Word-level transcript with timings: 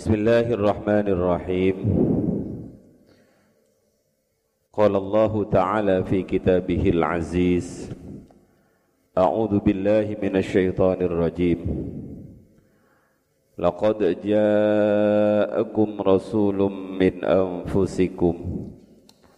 بسم 0.00 0.16
الله 0.16 0.56
الرحمن 0.56 1.06
الرحيم. 1.12 1.76
قال 4.72 4.96
الله 4.96 5.44
تعالى 5.44 6.04
في 6.04 6.22
كتابه 6.22 6.88
العزيز 6.88 7.92
أعوذ 9.18 9.60
بالله 9.60 10.16
من 10.24 10.40
الشيطان 10.40 11.04
الرجيم. 11.04 11.60
لقد 13.58 13.98
جاءكم 14.24 15.88
رسول 16.00 16.58
من 17.00 17.24
أنفسكم 17.24 18.34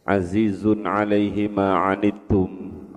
عزيز 0.06 0.62
عليه 0.86 1.48
ما 1.48 1.74
عنتم 1.74 2.48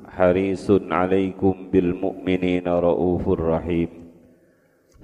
حريص 0.06 0.72
عليكم 0.72 1.54
بالمؤمنين 1.74 2.68
رؤوف 2.68 3.30
رحيم. 3.30 4.05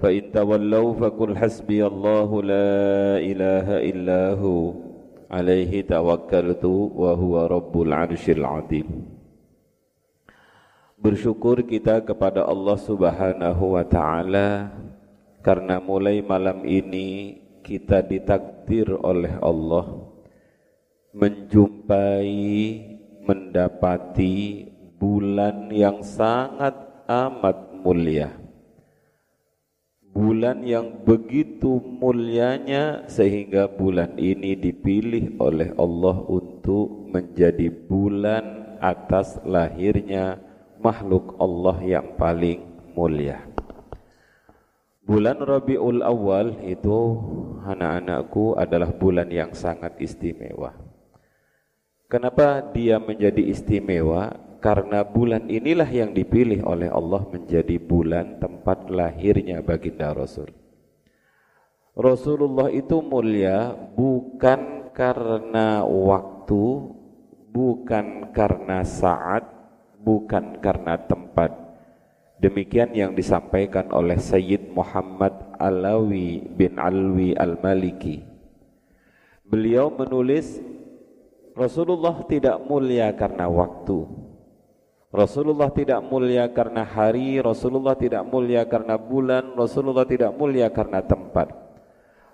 فإن 0.01 0.31
تولوا 0.31 0.93
فقل 0.93 1.37
حسبي 1.37 1.81
الله 1.85 2.29
لا 2.43 2.77
إله 3.17 3.67
إلا 3.89 4.21
هو 4.37 4.73
عليه 5.31 5.81
توكلت 5.81 6.65
وهو 7.01 7.33
رب 7.45 7.73
العرش 7.81 8.25
العظيم 8.37 8.89
Bersyukur 10.97 11.61
kita 11.61 12.01
kepada 12.01 12.41
Allah 12.41 12.73
Subhanahu 12.73 13.77
wa 13.77 13.85
taala 13.85 14.73
karena 15.45 15.77
mulai 15.77 16.25
malam 16.25 16.65
ini 16.65 17.37
kita 17.61 18.01
ditakdir 18.01 18.89
oleh 19.05 19.37
Allah 19.37 20.09
menjumpai 21.13 22.33
mendapati 23.29 24.65
bulan 24.97 25.69
yang 25.69 26.01
sangat 26.01 26.73
amat 27.05 27.77
mulia 27.77 28.40
bulan 30.12 30.60
yang 30.60 31.02
begitu 31.08 31.80
mulianya 31.80 33.08
sehingga 33.08 33.64
bulan 33.64 34.20
ini 34.20 34.52
dipilih 34.52 35.40
oleh 35.40 35.72
Allah 35.80 36.16
untuk 36.28 37.08
menjadi 37.08 37.72
bulan 37.72 38.76
atas 38.78 39.40
lahirnya 39.48 40.36
makhluk 40.84 41.32
Allah 41.40 41.80
yang 41.80 42.06
paling 42.20 42.60
mulia. 42.92 43.40
Bulan 45.02 45.42
Rabiul 45.42 46.04
Awal 46.04 46.62
itu 46.62 46.98
anak-anakku 47.66 48.54
adalah 48.54 48.92
bulan 48.94 49.32
yang 49.32 49.50
sangat 49.50 49.98
istimewa. 49.98 50.76
Kenapa 52.06 52.60
dia 52.70 53.00
menjadi 53.00 53.40
istimewa? 53.48 54.51
Karena 54.62 55.02
bulan 55.02 55.50
inilah 55.50 55.90
yang 55.90 56.14
dipilih 56.14 56.62
oleh 56.62 56.86
Allah 56.86 57.26
menjadi 57.26 57.82
bulan 57.82 58.38
tempat 58.38 58.86
lahirnya 58.86 59.58
baginda 59.58 60.14
Rasul. 60.14 60.54
Rasulullah 61.98 62.70
itu 62.70 63.02
mulia 63.02 63.74
bukan 63.74 64.94
karena 64.94 65.82
waktu, 65.82 66.94
bukan 67.50 68.30
karena 68.30 68.86
saat, 68.86 69.44
bukan 69.98 70.62
karena 70.62 70.94
tempat. 71.10 71.52
Demikian 72.38 72.94
yang 72.94 73.18
disampaikan 73.18 73.90
oleh 73.90 74.22
Sayyid 74.22 74.70
Muhammad 74.70 75.34
Alawi 75.58 76.38
bin 76.54 76.78
Alwi 76.78 77.34
Al-Maliki. 77.34 78.22
Beliau 79.42 79.90
menulis 79.90 80.62
Rasulullah 81.52 82.24
tidak 82.24 82.56
mulia 82.64 83.12
karena 83.12 83.44
waktu, 83.44 84.08
Rasulullah 85.12 85.68
tidak 85.68 86.00
mulia 86.08 86.48
karena 86.48 86.88
hari, 86.88 87.36
Rasulullah 87.36 87.92
tidak 87.92 88.24
mulia 88.24 88.64
karena 88.64 88.96
bulan, 88.96 89.52
Rasulullah 89.52 90.08
tidak 90.08 90.32
mulia 90.32 90.72
karena 90.72 91.04
tempat. 91.04 91.52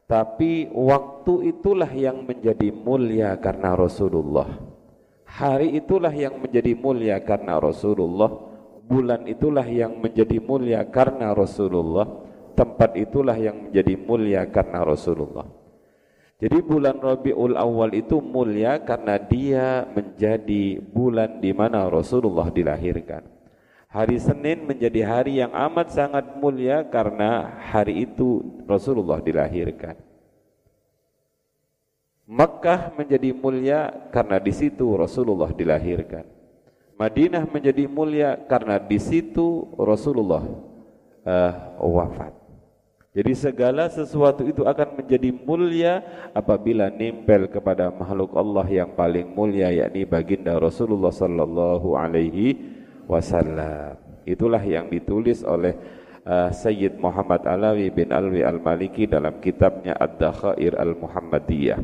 Tapi 0.06 0.70
waktu 0.70 1.52
itulah 1.52 1.90
yang 1.90 2.22
menjadi 2.22 2.70
mulia 2.70 3.34
karena 3.36 3.74
Rasulullah. 3.74 4.46
Hari 5.26 5.74
itulah 5.74 6.14
yang 6.14 6.38
menjadi 6.38 6.72
mulia 6.72 7.18
karena 7.20 7.58
Rasulullah. 7.58 8.30
Bulan 8.88 9.28
itulah 9.28 9.66
yang 9.66 10.00
menjadi 10.00 10.40
mulia 10.40 10.80
karena 10.88 11.36
Rasulullah. 11.36 12.08
Tempat 12.56 12.96
itulah 12.96 13.36
yang 13.36 13.68
menjadi 13.68 13.94
mulia 14.00 14.48
karena 14.48 14.86
Rasulullah. 14.86 15.44
Jadi 16.38 16.62
bulan 16.62 17.02
Rabiul 17.02 17.58
Awal 17.58 17.98
itu 17.98 18.22
mulia 18.22 18.78
karena 18.78 19.18
dia 19.18 19.82
menjadi 19.90 20.78
bulan 20.78 21.42
di 21.42 21.50
mana 21.50 21.90
Rasulullah 21.90 22.46
dilahirkan. 22.46 23.26
Hari 23.90 24.22
Senin 24.22 24.62
menjadi 24.62 25.02
hari 25.02 25.42
yang 25.42 25.50
amat 25.50 25.90
sangat 25.90 26.38
mulia 26.38 26.86
karena 26.86 27.58
hari 27.58 28.06
itu 28.06 28.62
Rasulullah 28.70 29.18
dilahirkan. 29.18 29.98
Makkah 32.28 32.94
menjadi 32.94 33.34
mulia 33.34 33.90
karena 34.14 34.38
di 34.38 34.54
situ 34.54 34.94
Rasulullah 34.94 35.50
dilahirkan. 35.50 36.22
Madinah 36.94 37.50
menjadi 37.50 37.90
mulia 37.90 38.38
karena 38.46 38.78
di 38.78 39.02
situ 39.02 39.74
Rasulullah 39.74 40.46
uh, 41.26 41.52
wafat. 41.82 42.37
Jadi 43.16 43.32
segala 43.32 43.88
sesuatu 43.88 44.44
itu 44.44 44.68
akan 44.68 45.00
menjadi 45.00 45.32
mulia 45.32 46.04
apabila 46.36 46.92
nempel 46.92 47.48
kepada 47.48 47.88
makhluk 47.88 48.36
Allah 48.36 48.68
yang 48.68 48.92
paling 48.92 49.32
mulia 49.32 49.72
yakni 49.72 50.04
baginda 50.04 50.60
Rasulullah 50.60 51.10
sallallahu 51.10 51.96
alaihi 51.96 52.60
wasallam. 53.08 53.96
Itulah 54.28 54.60
yang 54.60 54.92
ditulis 54.92 55.40
oleh 55.40 55.72
uh, 56.28 56.52
Sayyid 56.52 57.00
Muhammad 57.00 57.48
Alawi 57.48 57.88
bin 57.88 58.12
Alwi 58.12 58.44
Al-Maliki 58.44 59.08
dalam 59.08 59.40
kitabnya 59.40 59.96
Ad-Dakhair 59.96 60.76
Al-Muhammadiyah. 60.76 61.80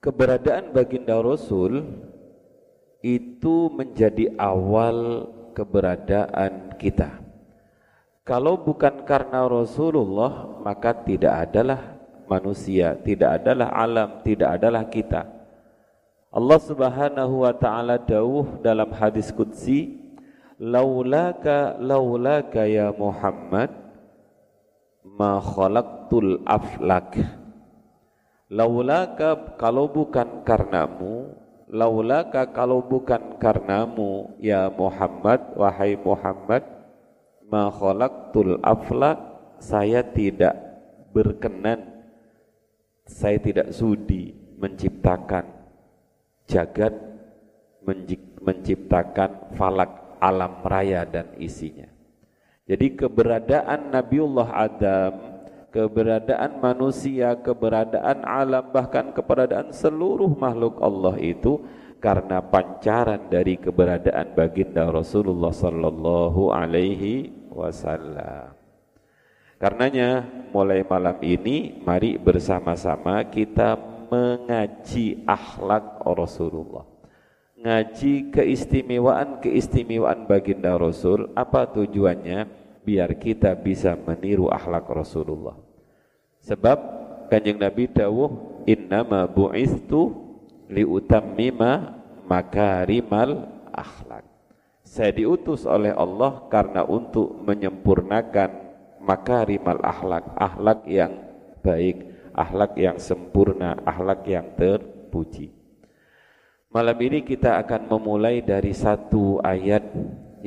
Keberadaan 0.00 0.72
baginda 0.72 1.20
Rasul 1.20 1.84
itu 3.04 3.68
menjadi 3.68 4.32
awal 4.40 5.28
keberadaan 5.52 6.72
kita. 6.80 7.25
Kalau 8.26 8.58
bukan 8.58 9.06
karena 9.06 9.46
Rasulullah, 9.46 10.58
maka 10.58 10.90
tidak 10.90 11.46
adalah 11.46 11.94
manusia, 12.26 12.98
tidak 12.98 13.38
adalah 13.38 13.70
alam, 13.70 14.18
tidak 14.26 14.58
adalah 14.58 14.82
kita. 14.90 15.22
Allah 16.34 16.58
Subhanahu 16.58 17.46
wa 17.46 17.54
taala 17.54 18.02
dawuh 18.02 18.58
dalam 18.66 18.90
hadis 18.98 19.30
qudsi, 19.30 19.94
"Laulaka 20.58 21.78
laulaka 21.78 22.66
ya 22.66 22.90
Muhammad 22.90 23.70
ma 25.06 25.38
khalaqtul 25.38 26.42
aflak." 26.50 27.22
Laulaka 28.50 29.54
kalau 29.54 29.86
bukan 29.86 30.42
karenamu, 30.42 31.30
laulaka 31.70 32.50
kalau 32.50 32.82
bukan 32.82 33.38
karenamu 33.38 34.34
ya 34.42 34.66
Muhammad, 34.74 35.54
wahai 35.54 35.94
Muhammad, 35.94 36.75
ma 37.46 37.70
khalaqtul 37.70 38.58
aflak 38.62 39.18
saya 39.62 40.02
tidak 40.02 40.54
berkenan 41.14 42.04
saya 43.06 43.38
tidak 43.38 43.70
sudi 43.70 44.34
menciptakan 44.58 45.46
jagat 46.50 46.94
menciptakan 48.42 49.54
falak 49.54 50.18
alam 50.18 50.58
raya 50.66 51.06
dan 51.06 51.30
isinya. 51.38 51.86
Jadi 52.66 52.98
keberadaan 52.98 53.94
Nabiullah 53.94 54.50
Adam 54.50 55.14
keberadaan 55.70 56.58
manusia 56.58 57.36
keberadaan 57.36 58.24
alam 58.24 58.64
bahkan 58.72 59.12
keberadaan 59.12 59.70
seluruh 59.76 60.32
makhluk 60.34 60.80
Allah 60.80 61.14
itu 61.20 61.62
karena 62.00 62.40
pancaran 62.40 63.28
dari 63.28 63.60
keberadaan 63.60 64.32
baginda 64.32 64.88
Rasulullah 64.88 65.52
sallallahu 65.52 66.48
alaihi 66.48 67.35
wasallam. 67.56 68.52
Karenanya 69.56 70.20
mulai 70.52 70.84
malam 70.84 71.16
ini 71.24 71.80
mari 71.80 72.20
bersama-sama 72.20 73.24
kita 73.24 73.80
mengaji 74.12 75.24
akhlak 75.24 76.04
Rasulullah. 76.04 76.84
Ngaji 77.56 78.36
keistimewaan-keistimewaan 78.36 80.28
baginda 80.28 80.76
Rasul, 80.76 81.32
apa 81.32 81.64
tujuannya? 81.72 82.68
Biar 82.84 83.16
kita 83.16 83.56
bisa 83.56 83.96
meniru 83.96 84.52
akhlak 84.52 84.86
Rasulullah. 84.92 85.56
Sebab 86.44 86.78
Kanjeng 87.26 87.58
Nabi 87.58 87.90
dawuh 87.90 88.62
innama 88.68 89.26
bu'istu 89.26 90.14
liutammima 90.70 91.98
makarimal 92.28 93.50
akhlak. 93.72 94.35
Saya 94.86 95.10
diutus 95.10 95.66
oleh 95.66 95.90
Allah 95.90 96.46
karena 96.46 96.86
untuk 96.86 97.42
menyempurnakan 97.42 98.50
makarimal 99.02 99.82
akhlak, 99.82 100.30
akhlak 100.38 100.86
yang 100.86 101.26
baik, 101.58 102.06
akhlak 102.30 102.78
yang 102.78 102.94
sempurna, 102.94 103.74
akhlak 103.82 104.22
yang 104.30 104.46
terpuji. 104.54 105.50
Malam 106.70 106.98
ini 107.02 107.26
kita 107.26 107.58
akan 107.66 107.90
memulai 107.90 108.46
dari 108.46 108.70
satu 108.70 109.42
ayat 109.42 109.82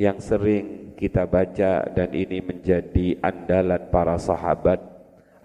yang 0.00 0.16
sering 0.16 0.96
kita 0.96 1.28
baca 1.28 1.84
dan 1.92 2.08
ini 2.16 2.40
menjadi 2.40 3.20
andalan 3.20 3.92
para 3.92 4.16
sahabat, 4.16 4.80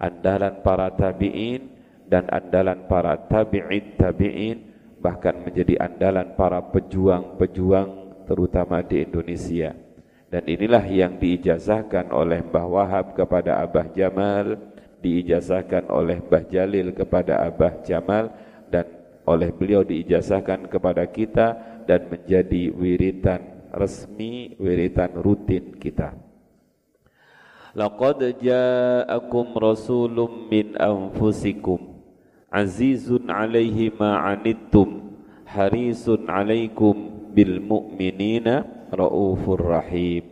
andalan 0.00 0.64
para 0.64 0.88
tabi'in 0.96 1.68
dan 2.08 2.32
andalan 2.32 2.88
para 2.88 3.28
tabi'in 3.28 4.00
tabi'in 4.00 4.56
bahkan 5.04 5.36
menjadi 5.44 5.84
andalan 5.84 6.32
para 6.32 6.64
pejuang-pejuang 6.72 8.05
terutama 8.26 8.82
di 8.82 9.06
Indonesia. 9.06 9.72
Dan 10.26 10.42
inilah 10.50 10.82
yang 10.90 11.22
diijazahkan 11.22 12.10
oleh 12.10 12.42
Mbah 12.42 12.66
Wahab 12.66 13.06
kepada 13.14 13.62
Abah 13.62 13.86
Jamal, 13.94 14.58
diijazahkan 14.98 15.86
oleh 15.86 16.18
Mbah 16.18 16.44
Jalil 16.50 16.90
kepada 16.90 17.46
Abah 17.46 17.86
Jamal 17.86 18.34
dan 18.66 18.90
oleh 19.22 19.54
beliau 19.54 19.86
diijazahkan 19.86 20.66
kepada 20.66 21.06
kita 21.06 21.78
dan 21.86 22.10
menjadi 22.10 22.74
wiritan 22.74 23.70
resmi 23.70 24.58
wiritan 24.58 25.14
rutin 25.14 25.78
kita. 25.78 26.14
Laqad 27.76 28.40
ja'akum 28.40 29.52
rasulun 29.60 30.48
min 30.48 30.74
anfusikum 30.80 32.02
azizun 32.48 33.28
'alaihi 33.28 33.92
ma 33.94 34.24
'anittum 34.24 35.12
harisun 35.44 36.24
'alaikum 36.24 37.15
bil 37.36 37.60
mu'minina 37.60 38.88
raufur 38.88 39.60
rahim. 39.60 40.24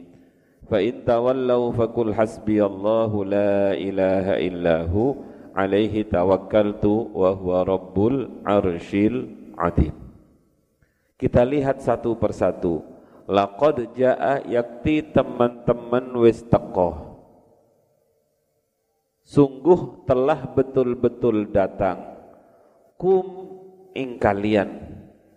Fa 0.65 0.81
in 0.81 1.05
tawallaw 1.05 1.77
faqul 1.77 2.17
hasbiyallahu 2.17 3.29
la 3.29 3.77
ilaha 3.77 4.41
illahu 4.41 5.21
alaihi 5.53 6.09
tawakkaltu 6.09 7.13
wa 7.13 7.37
huwa 7.37 7.69
rabbul 7.69 8.41
arsyil 8.49 9.29
azim. 9.61 9.93
Kita 11.21 11.45
lihat 11.45 11.85
satu 11.85 12.17
persatu 12.17 12.81
laqad 13.29 13.93
jaa 13.97 14.41
yakti 14.45 15.05
teman-teman 15.13 16.13
wis 16.21 16.45
teko 16.45 17.17
sungguh 19.25 20.05
telah 20.05 20.53
betul-betul 20.53 21.49
datang 21.49 22.21
kum 23.01 23.25
ing 23.97 24.21
kalian 24.21 24.94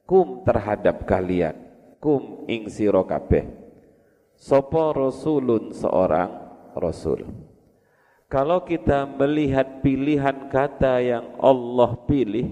kum 0.08 0.48
terhadap 0.48 1.04
kalian 1.04 1.54
kum 2.00 2.48
ing 2.48 2.72
sira 2.72 3.04
kabeh 3.04 3.46
sapa 4.40 4.96
rasulun 4.96 5.76
seorang 5.76 6.32
rasul 6.74 7.28
kalau 8.32 8.64
kita 8.64 9.04
melihat 9.04 9.84
pilihan 9.84 10.48
kata 10.48 11.04
yang 11.04 11.36
Allah 11.38 12.00
pilih 12.08 12.48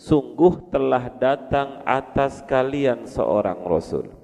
sungguh 0.00 0.72
telah 0.72 1.12
datang 1.12 1.84
atas 1.84 2.40
kalian 2.42 3.04
seorang 3.04 3.60
rasul 3.68 4.18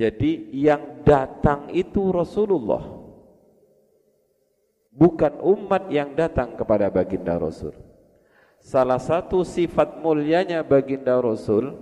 jadi 0.00 0.48
yang 0.54 1.02
datang 1.02 1.68
itu 1.74 2.14
Rasulullah. 2.14 2.80
Bukan 4.90 5.44
umat 5.44 5.92
yang 5.92 6.16
datang 6.16 6.54
kepada 6.54 6.88
baginda 6.88 7.36
Rasul. 7.36 7.76
Salah 8.60 9.00
satu 9.00 9.40
sifat 9.40 10.04
mulianya 10.04 10.60
baginda 10.60 11.16
Rasul 11.16 11.72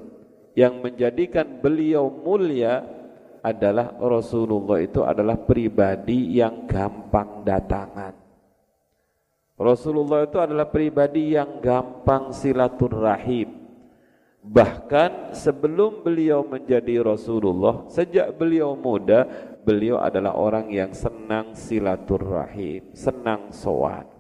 yang 0.54 0.78
menjadikan 0.78 1.58
beliau 1.58 2.06
mulia 2.06 2.86
adalah 3.42 3.94
Rasulullah 3.98 4.78
itu 4.82 5.02
adalah 5.02 5.38
pribadi 5.38 6.38
yang 6.38 6.66
gampang 6.66 7.42
datangan. 7.46 8.14
Rasulullah 9.58 10.22
itu 10.22 10.38
adalah 10.38 10.70
pribadi 10.70 11.34
yang 11.34 11.58
gampang 11.58 12.30
silaturahim. 12.30 13.58
Bahkan 14.38 15.34
sebelum 15.34 16.06
beliau 16.06 16.46
menjadi 16.46 17.02
Rasulullah, 17.02 17.90
sejak 17.90 18.38
beliau 18.38 18.78
muda, 18.78 19.26
beliau 19.66 19.98
adalah 19.98 20.38
orang 20.38 20.70
yang 20.70 20.94
senang 20.94 21.58
silaturahim, 21.58 22.94
senang 22.94 23.50
sowan. 23.50 24.17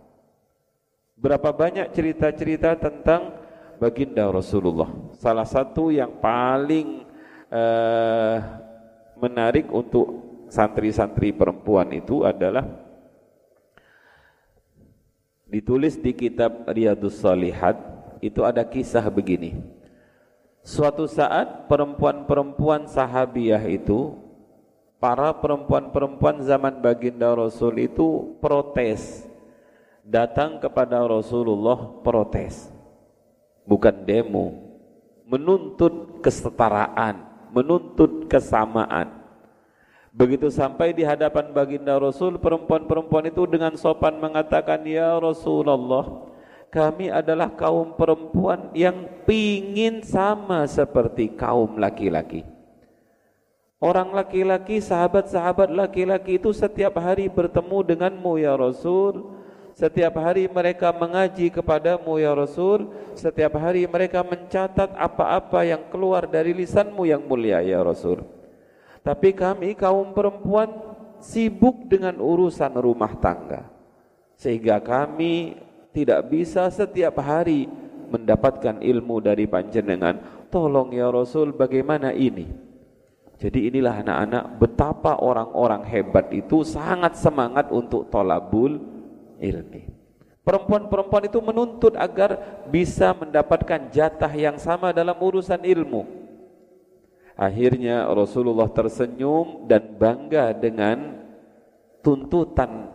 Berapa 1.18 1.50
banyak 1.50 1.90
cerita-cerita 1.90 2.78
tentang 2.78 3.34
baginda 3.82 4.30
Rasulullah. 4.30 4.86
Salah 5.18 5.46
satu 5.46 5.90
yang 5.90 6.22
paling 6.22 7.02
uh, 7.50 8.36
menarik 9.18 9.66
untuk 9.74 10.06
santri-santri 10.46 11.34
perempuan 11.34 11.90
itu 11.90 12.22
adalah 12.22 12.64
ditulis 15.50 15.98
di 15.98 16.14
kitab 16.14 16.70
Riyadus 16.70 17.18
Salihat 17.18 17.76
itu 18.22 18.46
ada 18.46 18.62
kisah 18.62 19.02
begini. 19.10 19.58
Suatu 20.62 21.06
saat 21.10 21.70
perempuan-perempuan 21.70 22.86
sahabiah 22.86 23.62
itu 23.66 24.14
para 24.98 25.30
perempuan-perempuan 25.34 26.42
zaman 26.46 26.82
baginda 26.82 27.30
Rasul 27.30 27.86
itu 27.86 28.38
protes 28.42 29.27
datang 30.08 30.56
kepada 30.56 31.04
Rasulullah 31.04 32.00
protes 32.00 32.72
bukan 33.68 33.92
demo 34.08 34.56
menuntut 35.28 36.24
kesetaraan 36.24 37.20
menuntut 37.52 38.24
kesamaan 38.24 39.12
begitu 40.08 40.48
sampai 40.48 40.96
di 40.96 41.04
hadapan 41.04 41.52
baginda 41.52 42.00
Rasul 42.00 42.40
perempuan-perempuan 42.40 43.28
itu 43.28 43.44
dengan 43.44 43.76
sopan 43.76 44.16
mengatakan 44.16 44.80
ya 44.88 45.20
Rasulullah 45.20 46.28
kami 46.68 47.12
adalah 47.12 47.52
kaum 47.52 47.96
perempuan 47.96 48.72
yang 48.72 49.08
pingin 49.24 50.04
sama 50.04 50.68
seperti 50.68 51.32
kaum 51.32 51.80
laki-laki. 51.80 52.44
Orang 53.78 54.10
laki-laki, 54.12 54.82
sahabat-sahabat 54.82 55.70
laki-laki 55.70 56.36
itu 56.36 56.50
setiap 56.50 56.98
hari 56.98 57.30
bertemu 57.30 57.94
denganmu 57.94 58.42
ya 58.42 58.58
Rasul. 58.58 59.37
Setiap 59.78 60.18
hari 60.18 60.50
mereka 60.50 60.90
mengaji 60.90 61.54
kepadamu 61.54 62.18
ya 62.18 62.34
Rasul. 62.34 62.90
Setiap 63.14 63.62
hari 63.62 63.86
mereka 63.86 64.26
mencatat 64.26 64.90
apa-apa 64.98 65.62
yang 65.62 65.86
keluar 65.86 66.26
dari 66.26 66.50
lisanmu 66.50 67.06
yang 67.06 67.22
mulia 67.22 67.62
ya 67.62 67.78
Rasul. 67.78 68.26
Tapi 69.06 69.30
kami 69.30 69.78
kaum 69.78 70.10
perempuan 70.10 70.66
sibuk 71.22 71.86
dengan 71.86 72.18
urusan 72.18 72.74
rumah 72.74 73.14
tangga. 73.22 73.70
Sehingga 74.34 74.82
kami 74.82 75.62
tidak 75.94 76.26
bisa 76.26 76.66
setiap 76.74 77.22
hari 77.22 77.70
mendapatkan 78.10 78.82
ilmu 78.82 79.22
dari 79.22 79.46
panjenengan. 79.46 80.18
Tolong 80.50 80.90
ya 80.90 81.06
Rasul 81.06 81.54
bagaimana 81.54 82.10
ini? 82.10 82.50
Jadi 83.38 83.70
inilah 83.70 84.02
anak-anak 84.02 84.58
betapa 84.58 85.22
orang-orang 85.22 85.86
hebat 85.86 86.34
itu 86.34 86.66
sangat 86.66 87.14
semangat 87.14 87.70
untuk 87.70 88.10
tolabul 88.10 88.97
ilmi. 89.40 89.88
Perempuan-perempuan 90.48 91.28
itu 91.28 91.38
menuntut 91.44 91.92
agar 91.92 92.62
bisa 92.72 93.12
mendapatkan 93.12 93.92
jatah 93.92 94.32
yang 94.32 94.56
sama 94.56 94.96
dalam 94.96 95.12
urusan 95.12 95.60
ilmu. 95.60 96.08
Akhirnya 97.36 98.08
Rasulullah 98.08 98.66
tersenyum 98.72 99.68
dan 99.68 99.94
bangga 100.00 100.56
dengan 100.56 101.20
tuntutan 102.00 102.88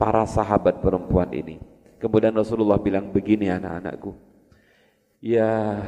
para 0.00 0.24
sahabat 0.24 0.80
perempuan 0.80 1.28
ini. 1.36 1.60
Kemudian 2.00 2.32
Rasulullah 2.32 2.80
bilang 2.80 3.12
begini 3.12 3.52
anak-anakku. 3.52 4.16
Ya 5.20 5.82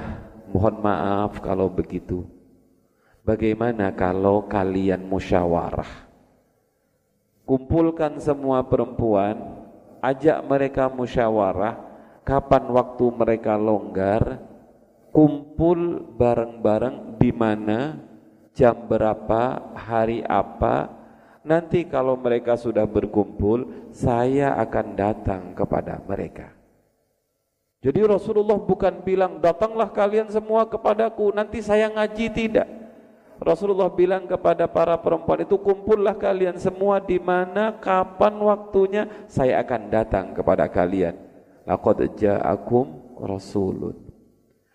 mohon 0.50 0.82
maaf 0.82 1.40
kalau 1.40 1.72
begitu. 1.72 2.28
Bagaimana 3.22 3.94
kalau 3.94 4.44
kalian 4.44 5.06
musyawarah? 5.06 6.09
Kumpulkan 7.50 8.22
semua 8.22 8.62
perempuan, 8.62 9.34
ajak 9.98 10.38
mereka 10.46 10.86
musyawarah, 10.86 11.82
kapan 12.22 12.70
waktu 12.70 13.10
mereka 13.10 13.58
longgar, 13.58 14.38
kumpul 15.10 15.98
bareng-bareng 16.14 17.18
di 17.18 17.34
mana, 17.34 17.98
jam 18.54 18.86
berapa, 18.86 19.74
hari 19.74 20.22
apa, 20.22 21.00
Nanti 21.40 21.88
kalau 21.88 22.20
mereka 22.20 22.52
sudah 22.52 22.84
berkumpul, 22.84 23.88
saya 23.96 24.52
akan 24.60 24.86
datang 24.92 25.42
kepada 25.56 25.96
mereka. 26.04 26.52
Jadi 27.80 28.04
Rasulullah 28.04 28.60
bukan 28.60 29.00
bilang, 29.00 29.40
datanglah 29.40 29.88
kalian 29.88 30.28
semua 30.28 30.68
kepadaku, 30.68 31.32
nanti 31.32 31.64
saya 31.64 31.88
ngaji, 31.88 32.28
tidak. 32.28 32.68
Rasulullah 33.40 33.88
bilang 33.88 34.28
kepada 34.28 34.68
para 34.68 35.00
perempuan 35.00 35.48
itu, 35.48 35.56
kumpullah 35.56 36.12
kalian 36.12 36.60
semua 36.60 37.00
di 37.00 37.16
mana, 37.16 37.72
kapan 37.80 38.36
waktunya, 38.36 39.08
saya 39.32 39.64
akan 39.64 39.88
datang 39.88 40.36
kepada 40.36 40.68
kalian. 40.68 41.16
Laqad 41.64 42.04
ja'akum 42.20 43.16
rasulun. 43.16 43.96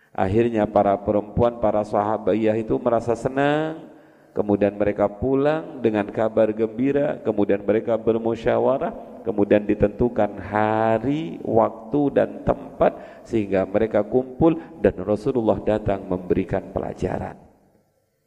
Akhirnya 0.09 0.65
para 0.65 0.97
perempuan, 0.97 1.61
para 1.61 1.85
sahabat 1.85 2.33
itu 2.33 2.73
merasa 2.81 3.13
senang, 3.13 3.85
kemudian 4.33 4.73
mereka 4.73 5.05
pulang 5.13 5.77
dengan 5.85 6.09
kabar 6.09 6.49
gembira, 6.49 7.21
kemudian 7.21 7.61
mereka 7.61 8.01
bermusyawarah, 8.01 9.21
kemudian 9.21 9.61
ditentukan 9.61 10.41
hari, 10.41 11.37
waktu 11.45 12.01
dan 12.17 12.41
tempat 12.41 13.21
sehingga 13.21 13.61
mereka 13.69 14.01
kumpul 14.01 14.57
dan 14.81 14.97
Rasulullah 15.05 15.61
datang 15.61 16.01
memberikan 16.09 16.73
pelajaran. 16.73 17.44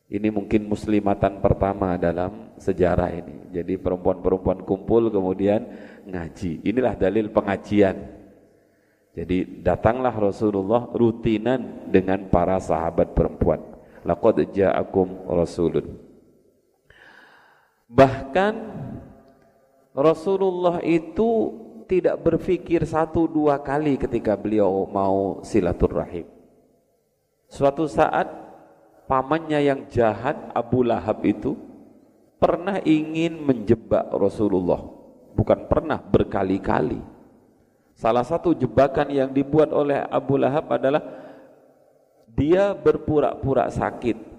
Ini 0.09 0.33
mungkin 0.33 0.65
muslimatan 0.65 1.45
pertama 1.45 2.01
dalam 2.01 2.57
sejarah 2.57 3.13
ini. 3.13 3.53
Jadi 3.53 3.77
perempuan-perempuan 3.77 4.65
kumpul 4.65 5.13
kemudian 5.13 5.69
ngaji. 6.09 6.65
Inilah 6.65 6.97
dalil 6.97 7.29
pengajian. 7.29 8.09
Jadi 9.13 9.61
datanglah 9.61 10.17
Rasulullah 10.17 10.89
rutinan 10.97 11.93
dengan 11.93 12.25
para 12.33 12.57
sahabat 12.57 13.13
perempuan. 13.13 13.61
Laqad 14.01 14.49
ja'akum 14.49 15.29
rasulun. 15.29 16.01
Bahkan 17.93 18.55
Rasulullah 19.93 20.81
itu 20.81 21.53
tidak 21.85 22.17
berpikir 22.25 22.81
satu 22.89 23.29
dua 23.29 23.61
kali 23.61 24.01
ketika 24.01 24.41
beliau 24.41 24.89
mau 24.89 25.45
silaturahim. 25.45 26.25
Suatu 27.49 27.85
saat 27.85 28.48
pamannya 29.09 29.59
yang 29.65 29.81
jahat 29.89 30.37
Abu 30.53 30.85
Lahab 30.85 31.25
itu 31.25 31.57
pernah 32.39 32.79
ingin 32.85 33.41
menjebak 33.41 34.13
Rasulullah. 34.13 34.85
Bukan 35.35 35.67
pernah 35.67 35.99
berkali-kali. 35.99 37.01
Salah 37.99 38.23
satu 38.23 38.55
jebakan 38.55 39.11
yang 39.11 39.33
dibuat 39.35 39.75
oleh 39.75 39.99
Abu 40.07 40.39
Lahab 40.39 40.71
adalah 40.71 41.03
dia 42.31 42.71
berpura-pura 42.77 43.67
sakit. 43.67 44.39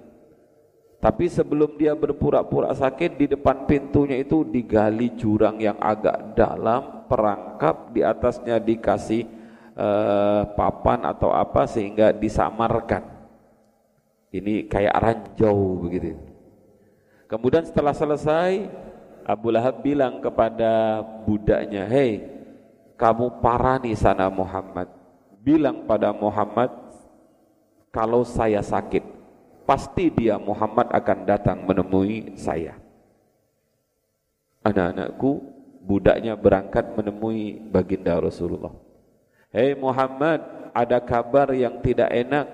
Tapi 1.00 1.32
sebelum 1.32 1.76
dia 1.76 1.96
berpura-pura 1.96 2.72
sakit 2.76 3.20
di 3.20 3.26
depan 3.32 3.68
pintunya 3.68 4.20
itu 4.20 4.44
digali 4.44 5.16
jurang 5.16 5.60
yang 5.60 5.80
agak 5.80 6.36
dalam 6.36 7.08
perangkap 7.08 7.96
di 7.96 8.04
atasnya 8.04 8.60
dikasih 8.60 9.24
uh, 9.80 10.44
papan 10.60 11.08
atau 11.08 11.32
apa 11.32 11.64
sehingga 11.72 12.12
disamarkan 12.12 13.19
ini 14.30 14.70
kayak 14.70 14.96
ranjau 14.98 15.82
begitu. 15.82 16.18
Kemudian 17.30 17.66
setelah 17.66 17.94
selesai, 17.94 18.66
Abu 19.26 19.54
Lahab 19.54 19.86
bilang 19.86 20.18
kepada 20.18 21.06
budaknya, 21.26 21.86
"Hei, 21.86 22.26
kamu 22.98 23.42
parani 23.42 23.94
sana 23.94 24.30
Muhammad. 24.34 24.90
Bilang 25.46 25.86
pada 25.86 26.10
Muhammad, 26.10 26.74
kalau 27.94 28.26
saya 28.26 28.66
sakit, 28.66 29.06
pasti 29.70 30.10
dia 30.10 30.42
Muhammad 30.42 30.90
akan 30.90 31.20
datang 31.30 31.62
menemui 31.66 32.34
saya." 32.34 32.78
Anak-anakku, 34.66 35.42
budaknya 35.86 36.34
berangkat 36.34 36.98
menemui 36.98 37.62
baginda 37.70 38.18
Rasulullah. 38.18 38.74
Hei 39.54 39.74
Muhammad, 39.78 40.42
ada 40.74 40.98
kabar 41.02 41.50
yang 41.54 41.82
tidak 41.82 42.10
enak. 42.10 42.46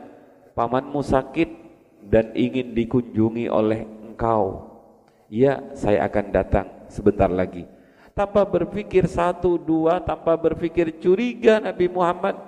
Pamanmu 0.55 1.03
sakit, 1.03 1.64
dan 2.05 2.31
ingin 2.37 2.77
dikunjungi 2.77 3.49
oleh 3.49 3.85
engkau. 4.05 4.71
Ya, 5.27 5.59
saya 5.73 6.05
akan 6.05 6.25
datang 6.29 6.67
sebentar 6.87 7.27
lagi. 7.27 7.65
Tanpa 8.15 8.47
berpikir 8.47 9.09
satu, 9.09 9.59
dua, 9.59 9.99
tanpa 9.99 10.37
berpikir 10.39 11.01
curiga 11.03 11.59
Nabi 11.59 11.91
Muhammad 11.91 12.39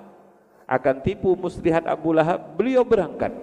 akan 0.64 0.96
tipu 1.04 1.36
muslihat 1.36 1.84
Abu 1.84 2.16
Lahab, 2.16 2.56
beliau 2.56 2.86
berangkat. 2.86 3.34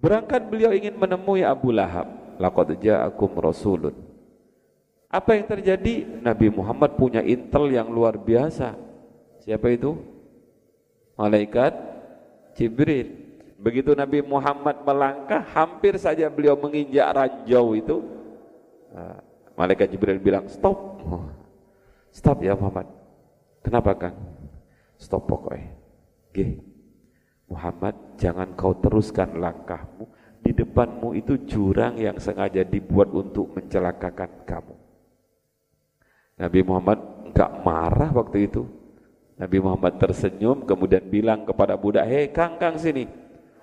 Berangkat 0.00 0.48
beliau 0.48 0.72
ingin 0.72 0.96
menemui 0.96 1.44
Abu 1.44 1.70
Lahab. 1.70 2.08
Laqad 2.40 2.72
ja'akum 2.80 3.36
rasulun. 3.36 3.92
Apa 5.12 5.36
yang 5.36 5.44
terjadi? 5.44 6.08
Nabi 6.24 6.48
Muhammad 6.48 6.96
punya 6.96 7.20
intel 7.20 7.68
yang 7.68 7.92
luar 7.92 8.16
biasa. 8.16 8.78
Siapa 9.44 9.68
itu? 9.68 10.00
Malaikat 11.20 11.76
Jibril. 12.56 13.19
Begitu 13.60 13.92
Nabi 13.92 14.24
Muhammad 14.24 14.80
melangkah, 14.88 15.44
hampir 15.52 16.00
saja 16.00 16.32
beliau 16.32 16.56
menginjak 16.56 17.12
ranjau 17.12 17.76
itu. 17.76 17.96
Ah, 18.96 19.20
Malaikat 19.52 19.92
Jibril 19.92 20.16
bilang, 20.16 20.48
stop. 20.48 21.04
Stop 22.16 22.42
ya 22.42 22.56
Muhammad. 22.56 22.90
Kenapa 23.60 23.92
kan? 23.94 24.16
Stop 24.96 25.30
pokoknya. 25.30 25.76
Gih. 26.34 26.58
Muhammad, 27.46 27.94
jangan 28.18 28.50
kau 28.58 28.74
teruskan 28.80 29.38
langkahmu. 29.38 30.08
Di 30.40 30.56
depanmu 30.56 31.12
itu 31.14 31.38
jurang 31.44 32.00
yang 32.00 32.16
sengaja 32.16 32.64
dibuat 32.64 33.12
untuk 33.12 33.52
mencelakakan 33.54 34.42
kamu. 34.48 34.74
Nabi 36.40 36.60
Muhammad 36.64 36.98
enggak 37.30 37.52
marah 37.60 38.10
waktu 38.16 38.48
itu. 38.48 38.64
Nabi 39.36 39.60
Muhammad 39.60 40.00
tersenyum 40.00 40.64
kemudian 40.64 41.04
bilang 41.04 41.44
kepada 41.44 41.76
budak, 41.76 42.08
hei 42.08 42.32
kang 42.32 42.56
kang 42.56 42.80
sini 42.80 43.19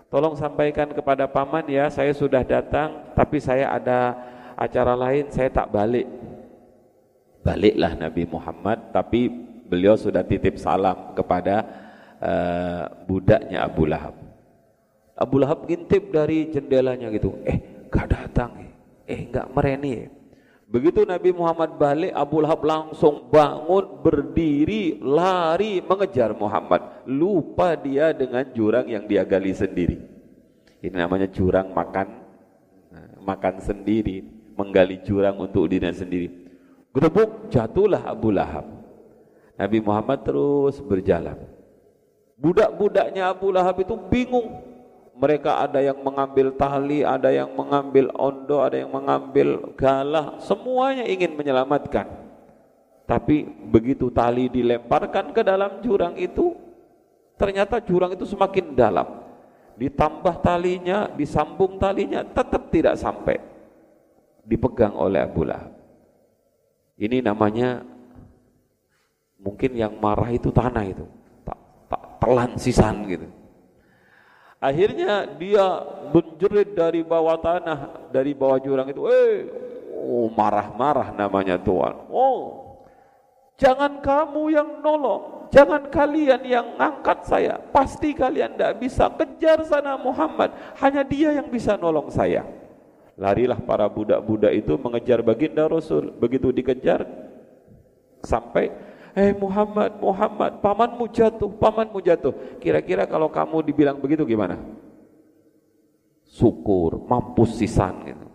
tolong 0.08 0.36
sampaikan 0.40 0.92
kepada 0.92 1.28
paman 1.28 1.68
ya 1.68 1.92
saya 1.92 2.12
sudah 2.16 2.44
datang 2.44 3.12
tapi 3.14 3.38
saya 3.44 3.72
ada 3.76 4.16
acara 4.58 4.98
lain 4.98 5.30
saya 5.30 5.52
tak 5.52 5.70
balik. 5.70 6.08
Baliklah 7.46 7.96
Nabi 7.96 8.28
Muhammad 8.28 8.92
tapi 8.92 9.32
beliau 9.68 9.96
sudah 9.96 10.24
titip 10.24 10.60
salam 10.60 11.16
kepada 11.16 11.64
uh, 12.20 12.84
budaknya 13.08 13.64
Abu 13.64 13.88
Lahab. 13.88 14.16
Abu 15.16 15.40
Lahab 15.40 15.64
ngintip 15.64 16.12
dari 16.12 16.52
jendelanya 16.52 17.08
gitu. 17.14 17.40
Eh 17.48 17.88
gak 17.88 18.12
datang. 18.12 18.52
Eh 19.08 19.32
gak 19.32 19.48
mereni 19.56 20.17
Begitu 20.68 21.08
Nabi 21.08 21.32
Muhammad 21.32 21.80
balik, 21.80 22.12
Abu 22.12 22.44
Lahab 22.44 22.60
langsung 22.68 23.32
bangun, 23.32 24.04
berdiri, 24.04 25.00
lari, 25.00 25.80
mengejar 25.80 26.36
Muhammad. 26.36 27.08
Lupa 27.08 27.80
dia 27.80 28.12
dengan 28.12 28.44
jurang 28.52 28.84
yang 28.84 29.08
dia 29.08 29.24
gali 29.24 29.56
sendiri. 29.56 29.96
Ini 30.84 30.92
namanya 30.92 31.32
jurang 31.32 31.72
makan, 31.72 32.08
nah, 32.92 33.16
makan 33.24 33.64
sendiri, 33.64 34.28
menggali 34.60 35.00
jurang 35.08 35.40
untuk 35.40 35.72
dirinya 35.72 35.96
sendiri. 35.96 36.28
Gerbuk 36.92 37.48
jatuhlah 37.48 38.04
Abu 38.04 38.36
Lahab. 38.36 38.68
Nabi 39.56 39.80
Muhammad 39.80 40.28
terus 40.28 40.84
berjalan. 40.84 41.48
Budak-budaknya 42.36 43.32
Abu 43.32 43.56
Lahab 43.56 43.80
itu 43.80 43.96
bingung 44.12 44.52
mereka 45.18 45.66
ada 45.66 45.82
yang 45.82 45.98
mengambil 46.06 46.54
tali, 46.54 47.02
ada 47.02 47.34
yang 47.34 47.50
mengambil 47.58 48.14
ondo, 48.14 48.62
ada 48.62 48.78
yang 48.78 48.94
mengambil 48.94 49.74
galah, 49.74 50.38
semuanya 50.38 51.10
ingin 51.10 51.34
menyelamatkan. 51.34 52.06
Tapi 53.10 53.50
begitu 53.74 54.14
tali 54.14 54.46
dilemparkan 54.46 55.34
ke 55.34 55.42
dalam 55.42 55.82
jurang 55.82 56.14
itu, 56.22 56.54
ternyata 57.34 57.82
jurang 57.82 58.14
itu 58.14 58.30
semakin 58.30 58.78
dalam. 58.78 59.26
Ditambah 59.78 60.42
talinya, 60.46 61.10
disambung 61.10 61.82
talinya, 61.82 62.22
tetap 62.22 62.70
tidak 62.70 62.98
sampai. 62.98 63.42
Dipegang 64.46 64.94
oleh 64.94 65.26
Abu 65.26 65.46
Lahab. 65.46 65.74
Ini 66.98 67.22
namanya 67.22 67.86
mungkin 69.38 69.78
yang 69.78 69.98
marah 70.02 70.34
itu 70.34 70.50
tanah 70.50 70.86
itu. 70.86 71.06
Tak, 71.46 71.60
tak 71.90 72.02
telan 72.22 72.52
sisan 72.58 73.06
gitu. 73.06 73.37
Akhirnya 74.58 75.30
dia 75.38 75.86
menjerit 76.10 76.74
dari 76.74 77.06
bawah 77.06 77.38
tanah, 77.38 78.10
dari 78.10 78.34
bawah 78.34 78.58
jurang 78.58 78.90
itu, 78.90 79.06
eh, 79.06 79.46
oh 79.94 80.34
marah-marah 80.34 81.14
namanya 81.14 81.62
Tuhan. 81.62 82.10
Oh, 82.10 82.74
jangan 83.62 84.02
kamu 84.02 84.44
yang 84.58 84.70
nolong, 84.82 85.54
jangan 85.54 85.86
kalian 85.94 86.42
yang 86.42 86.68
angkat 86.82 87.22
saya. 87.30 87.62
Pasti 87.70 88.18
kalian 88.18 88.58
tidak 88.58 88.82
bisa 88.82 89.06
kejar 89.14 89.62
sana 89.62 89.94
Muhammad, 89.94 90.50
hanya 90.82 91.06
dia 91.06 91.38
yang 91.38 91.54
bisa 91.54 91.78
nolong 91.78 92.10
saya. 92.10 92.42
Larilah 93.14 93.62
para 93.62 93.86
budak-budak 93.86 94.54
itu 94.58 94.74
mengejar 94.78 95.22
baginda 95.22 95.70
Rasul. 95.70 96.14
Begitu 96.18 96.50
dikejar, 96.50 97.06
sampai 98.26 98.74
Eh 99.18 99.34
Muhammad, 99.34 99.98
Muhammad, 99.98 100.62
pamanmu 100.62 101.10
jatuh, 101.10 101.50
pamanmu 101.58 101.98
jatuh. 102.06 102.62
Kira-kira 102.62 103.10
kalau 103.10 103.34
kamu 103.34 103.66
dibilang 103.66 103.98
begitu 103.98 104.22
gimana? 104.30 104.62
Syukur, 106.30 107.02
mampus 107.02 107.58
sisan 107.58 107.98
gitu. 108.06 108.28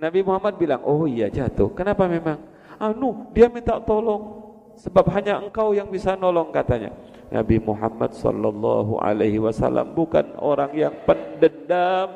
Nabi 0.00 0.24
Muhammad 0.24 0.56
bilang, 0.56 0.80
oh 0.88 1.04
iya 1.04 1.28
jatuh. 1.28 1.68
Kenapa 1.76 2.08
memang? 2.08 2.40
Anu, 2.80 3.28
dia 3.36 3.52
minta 3.52 3.76
tolong. 3.76 4.40
Sebab 4.80 5.04
hanya 5.12 5.36
engkau 5.36 5.76
yang 5.76 5.92
bisa 5.92 6.16
nolong 6.16 6.48
katanya. 6.48 6.88
Nabi 7.28 7.60
Muhammad 7.60 8.16
sallallahu 8.16 9.04
alaihi 9.04 9.36
wasallam 9.36 9.92
bukan 9.92 10.32
orang 10.40 10.72
yang 10.72 10.96
pendendam, 11.04 12.08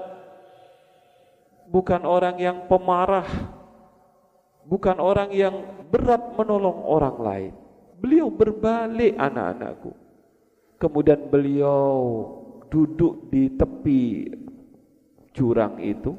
bukan 1.69 2.01
orang 2.09 2.41
yang 2.41 2.65
pemarah, 2.65 3.29
bukan 4.67 4.99
orang 4.99 5.31
yang 5.31 5.55
berat 5.89 6.35
menolong 6.35 6.83
orang 6.83 7.17
lain. 7.23 7.53
Beliau 7.97 8.29
berbalik 8.29 9.17
anak-anakku. 9.17 9.95
Kemudian 10.77 11.33
beliau 11.33 11.89
duduk 12.69 13.33
di 13.33 13.49
tepi 13.57 14.29
jurang 15.33 15.81
itu. 15.81 16.13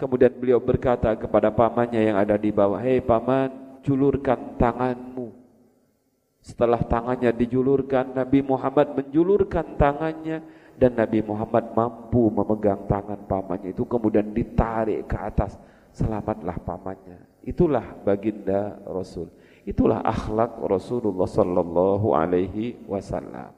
Kemudian 0.00 0.32
beliau 0.32 0.58
berkata 0.58 1.12
kepada 1.14 1.52
pamannya 1.52 2.00
yang 2.00 2.16
ada 2.16 2.40
di 2.40 2.48
bawah, 2.50 2.80
"Hei 2.80 3.04
paman, 3.04 3.78
julurkan 3.84 4.56
tanganmu." 4.56 5.30
Setelah 6.40 6.80
tangannya 6.82 7.30
dijulurkan, 7.36 8.16
Nabi 8.16 8.40
Muhammad 8.44 8.96
menjulurkan 8.96 9.76
tangannya, 9.76 10.44
dan 10.74 10.98
Nabi 10.98 11.22
Muhammad 11.22 11.70
mampu 11.72 12.30
memegang 12.34 12.86
tangan 12.90 13.22
pamannya 13.30 13.70
itu 13.70 13.86
kemudian 13.86 14.34
ditarik 14.34 15.06
ke 15.06 15.16
atas 15.18 15.54
selamatlah 15.94 16.58
pamannya. 16.58 17.22
Itulah 17.46 17.94
baginda 18.02 18.82
Rasul. 18.82 19.30
Itulah 19.64 20.02
akhlak 20.04 20.60
Rasulullah 20.60 21.24
sallallahu 21.30 22.12
alaihi 22.12 22.76
wasallam. 22.84 23.54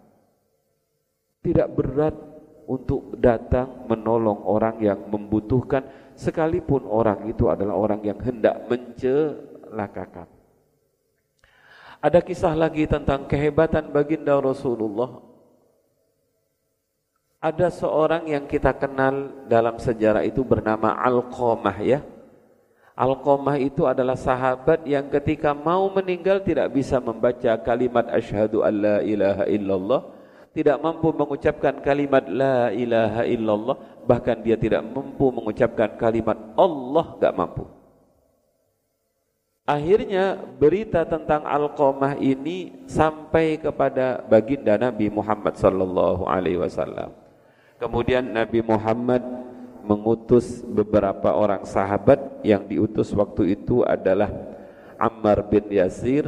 Tidak 1.42 1.66
berat 1.72 2.14
untuk 2.66 3.14
datang 3.16 3.86
menolong 3.86 4.42
orang 4.44 4.76
yang 4.82 5.00
membutuhkan 5.06 5.86
sekalipun 6.18 6.84
orang 6.86 7.30
itu 7.30 7.46
adalah 7.46 7.78
orang 7.78 8.02
yang 8.02 8.18
hendak 8.20 8.66
mencelakakan. 8.66 10.26
Ada 12.02 12.20
kisah 12.22 12.54
lagi 12.54 12.84
tentang 12.86 13.24
kehebatan 13.26 13.90
baginda 13.90 14.36
Rasulullah. 14.38 15.22
Ada 17.40 17.70
seorang 17.70 18.26
yang 18.26 18.50
kita 18.50 18.74
kenal 18.74 19.46
dalam 19.46 19.78
sejarah 19.78 20.26
itu 20.26 20.42
bernama 20.42 20.98
Alqamah 20.98 21.78
ya. 21.82 22.02
Alqamah 22.96 23.60
itu 23.60 23.84
adalah 23.84 24.16
sahabat 24.16 24.88
yang 24.88 25.12
ketika 25.12 25.52
mau 25.52 25.92
meninggal 25.92 26.40
tidak 26.40 26.72
bisa 26.72 26.96
membaca 26.96 27.52
kalimat 27.60 28.08
asyhadu 28.08 28.64
alla 28.64 29.04
ilaha 29.04 29.44
illallah, 29.44 30.00
tidak 30.56 30.80
mampu 30.80 31.12
mengucapkan 31.12 31.76
kalimat 31.84 32.24
la 32.24 32.72
ilaha 32.72 33.28
illallah, 33.28 33.76
bahkan 34.08 34.40
dia 34.40 34.56
tidak 34.56 34.80
mampu 34.80 35.28
mengucapkan 35.28 35.92
kalimat 36.00 36.40
Allah 36.56 37.06
enggak 37.20 37.36
mampu. 37.36 37.64
Akhirnya 39.68 40.40
berita 40.56 41.04
tentang 41.04 41.44
Alqamah 41.44 42.16
ini 42.16 42.86
sampai 42.88 43.60
kepada 43.60 44.24
baginda 44.24 44.78
Nabi 44.80 45.12
Muhammad 45.12 45.58
sallallahu 45.60 46.24
alaihi 46.24 46.56
wasallam. 46.56 47.12
Kemudian 47.76 48.24
Nabi 48.24 48.64
Muhammad 48.64 49.20
mengutus 49.86 50.66
beberapa 50.66 51.30
orang 51.30 51.62
sahabat 51.62 52.42
yang 52.42 52.66
diutus 52.66 53.14
waktu 53.14 53.54
itu 53.54 53.86
adalah 53.86 54.28
Ammar 54.98 55.46
bin 55.46 55.70
Yasir, 55.70 56.26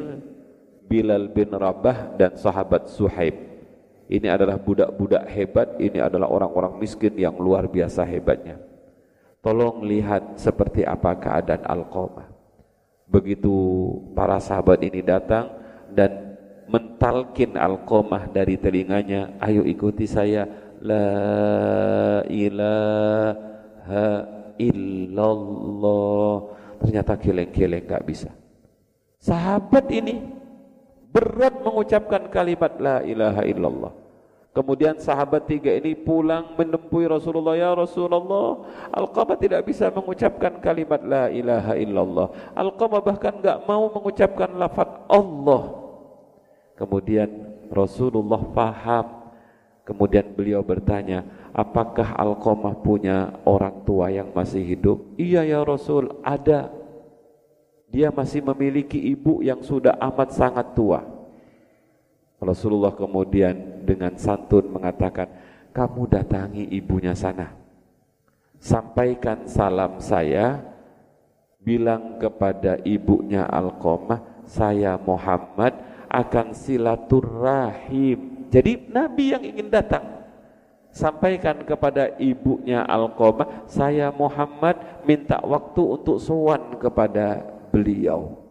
Bilal 0.86 1.28
bin 1.34 1.50
Rabah 1.52 2.16
dan 2.16 2.38
sahabat 2.38 2.88
Suhaib. 2.88 3.34
Ini 4.08 4.24
adalah 4.32 4.56
budak-budak 4.56 5.28
hebat, 5.28 5.76
ini 5.76 6.00
adalah 6.00 6.32
orang-orang 6.32 6.80
miskin 6.80 7.12
yang 7.18 7.36
luar 7.36 7.68
biasa 7.68 8.08
hebatnya. 8.08 8.56
Tolong 9.44 9.84
lihat 9.84 10.40
seperti 10.40 10.88
apa 10.88 11.12
keadaan 11.20 11.68
Al-Qamah. 11.68 12.26
Begitu 13.04 13.52
para 14.16 14.40
sahabat 14.40 14.80
ini 14.80 15.04
datang 15.04 15.52
dan 15.92 16.40
mentalkin 16.72 17.56
Al-Qamah 17.56 18.32
dari 18.32 18.56
telinganya, 18.56 19.36
ayo 19.44 19.64
ikuti 19.64 20.08
saya, 20.08 20.67
La 20.82 22.22
ilaha 22.28 24.08
illallah. 24.58 26.34
Ternyata 26.78 27.18
geleng-geleng 27.18 27.84
gak 27.86 28.04
bisa. 28.06 28.30
Sahabat 29.18 29.90
ini 29.90 30.22
berat 31.10 31.58
mengucapkan 31.66 32.30
kalimat 32.30 32.78
La 32.78 33.02
ilaha 33.02 33.42
illallah. 33.42 33.92
Kemudian 34.54 34.98
sahabat 34.98 35.46
tiga 35.46 35.70
ini 35.70 35.94
pulang 35.94 36.58
menempui 36.58 37.06
Rasulullah 37.06 37.54
Ya 37.54 37.70
Rasulullah 37.70 38.66
Al-Qamah 38.90 39.38
tidak 39.38 39.62
bisa 39.70 39.86
mengucapkan 39.94 40.58
kalimat 40.58 40.98
La 41.06 41.30
ilaha 41.30 41.78
illallah. 41.78 42.26
Al-Qamah 42.58 43.00
bahkan 43.04 43.38
gak 43.38 43.62
mau 43.70 43.86
mengucapkan 43.92 44.50
lafaz 44.58 44.90
Allah. 45.06 45.62
Kemudian 46.74 47.30
Rasulullah 47.70 48.42
faham 48.54 49.17
Kemudian 49.88 50.36
beliau 50.36 50.60
bertanya, 50.60 51.24
apakah 51.56 52.12
Alqamah 52.12 52.76
punya 52.84 53.40
orang 53.48 53.88
tua 53.88 54.12
yang 54.12 54.28
masih 54.36 54.60
hidup? 54.60 55.00
Iya 55.16 55.48
ya 55.48 55.64
Rasul, 55.64 56.12
ada. 56.20 56.68
Dia 57.88 58.12
masih 58.12 58.44
memiliki 58.44 59.00
ibu 59.00 59.40
yang 59.40 59.64
sudah 59.64 59.96
amat 59.96 60.36
sangat 60.36 60.76
tua. 60.76 61.00
Rasulullah 62.36 62.92
kemudian 62.92 63.80
dengan 63.88 64.12
santun 64.20 64.68
mengatakan, 64.68 65.32
kamu 65.72 66.04
datangi 66.04 66.68
ibunya 66.68 67.16
sana. 67.16 67.56
Sampaikan 68.60 69.48
salam 69.48 70.04
saya, 70.04 70.60
bilang 71.64 72.20
kepada 72.20 72.76
ibunya 72.84 73.48
Alqamah, 73.48 74.44
saya 74.44 75.00
Muhammad 75.00 75.80
akan 76.12 76.52
silaturahim 76.52 78.37
jadi 78.48 78.88
Nabi 78.88 79.36
yang 79.36 79.44
ingin 79.44 79.68
datang 79.68 80.18
sampaikan 80.88 81.60
kepada 81.62 82.16
ibunya 82.16 82.80
Alqamah, 82.82 83.68
saya 83.68 84.08
Muhammad 84.08 85.04
minta 85.04 85.36
waktu 85.44 85.82
untuk 85.84 86.16
sowan 86.16 86.80
kepada 86.80 87.44
beliau. 87.68 88.48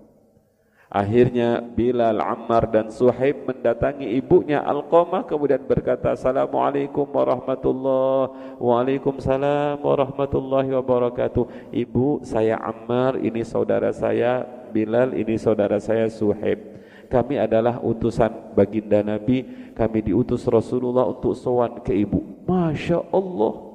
Akhirnya 0.88 1.60
Bilal, 1.60 2.24
Ammar 2.24 2.72
dan 2.72 2.88
Suhaib 2.88 3.44
mendatangi 3.44 4.08
ibunya 4.16 4.64
Alqamah 4.64 5.28
kemudian 5.28 5.60
berkata 5.68 6.16
Assalamualaikum 6.16 7.04
warahmatullahi 7.12 8.56
Waalaikumsalam 8.56 9.84
warahmatullahi 9.84 10.72
wabarakatuh 10.80 11.76
Ibu 11.76 12.24
saya 12.24 12.56
Ammar 12.64 13.20
ini 13.20 13.44
saudara 13.44 13.92
saya 13.92 14.48
Bilal 14.72 15.12
ini 15.12 15.36
saudara 15.36 15.76
saya 15.76 16.08
Suhaib 16.08 16.77
Kami 17.08 17.40
adalah 17.40 17.80
utusan 17.80 18.52
baginda 18.52 19.00
Nabi 19.00 19.72
kami 19.78 20.02
diutus 20.02 20.44
Rasulullah 20.50 21.06
untuk 21.06 21.38
sowan 21.38 21.86
ke 21.86 21.94
ibu. 21.94 22.20
Masya 22.50 23.14
Allah. 23.14 23.68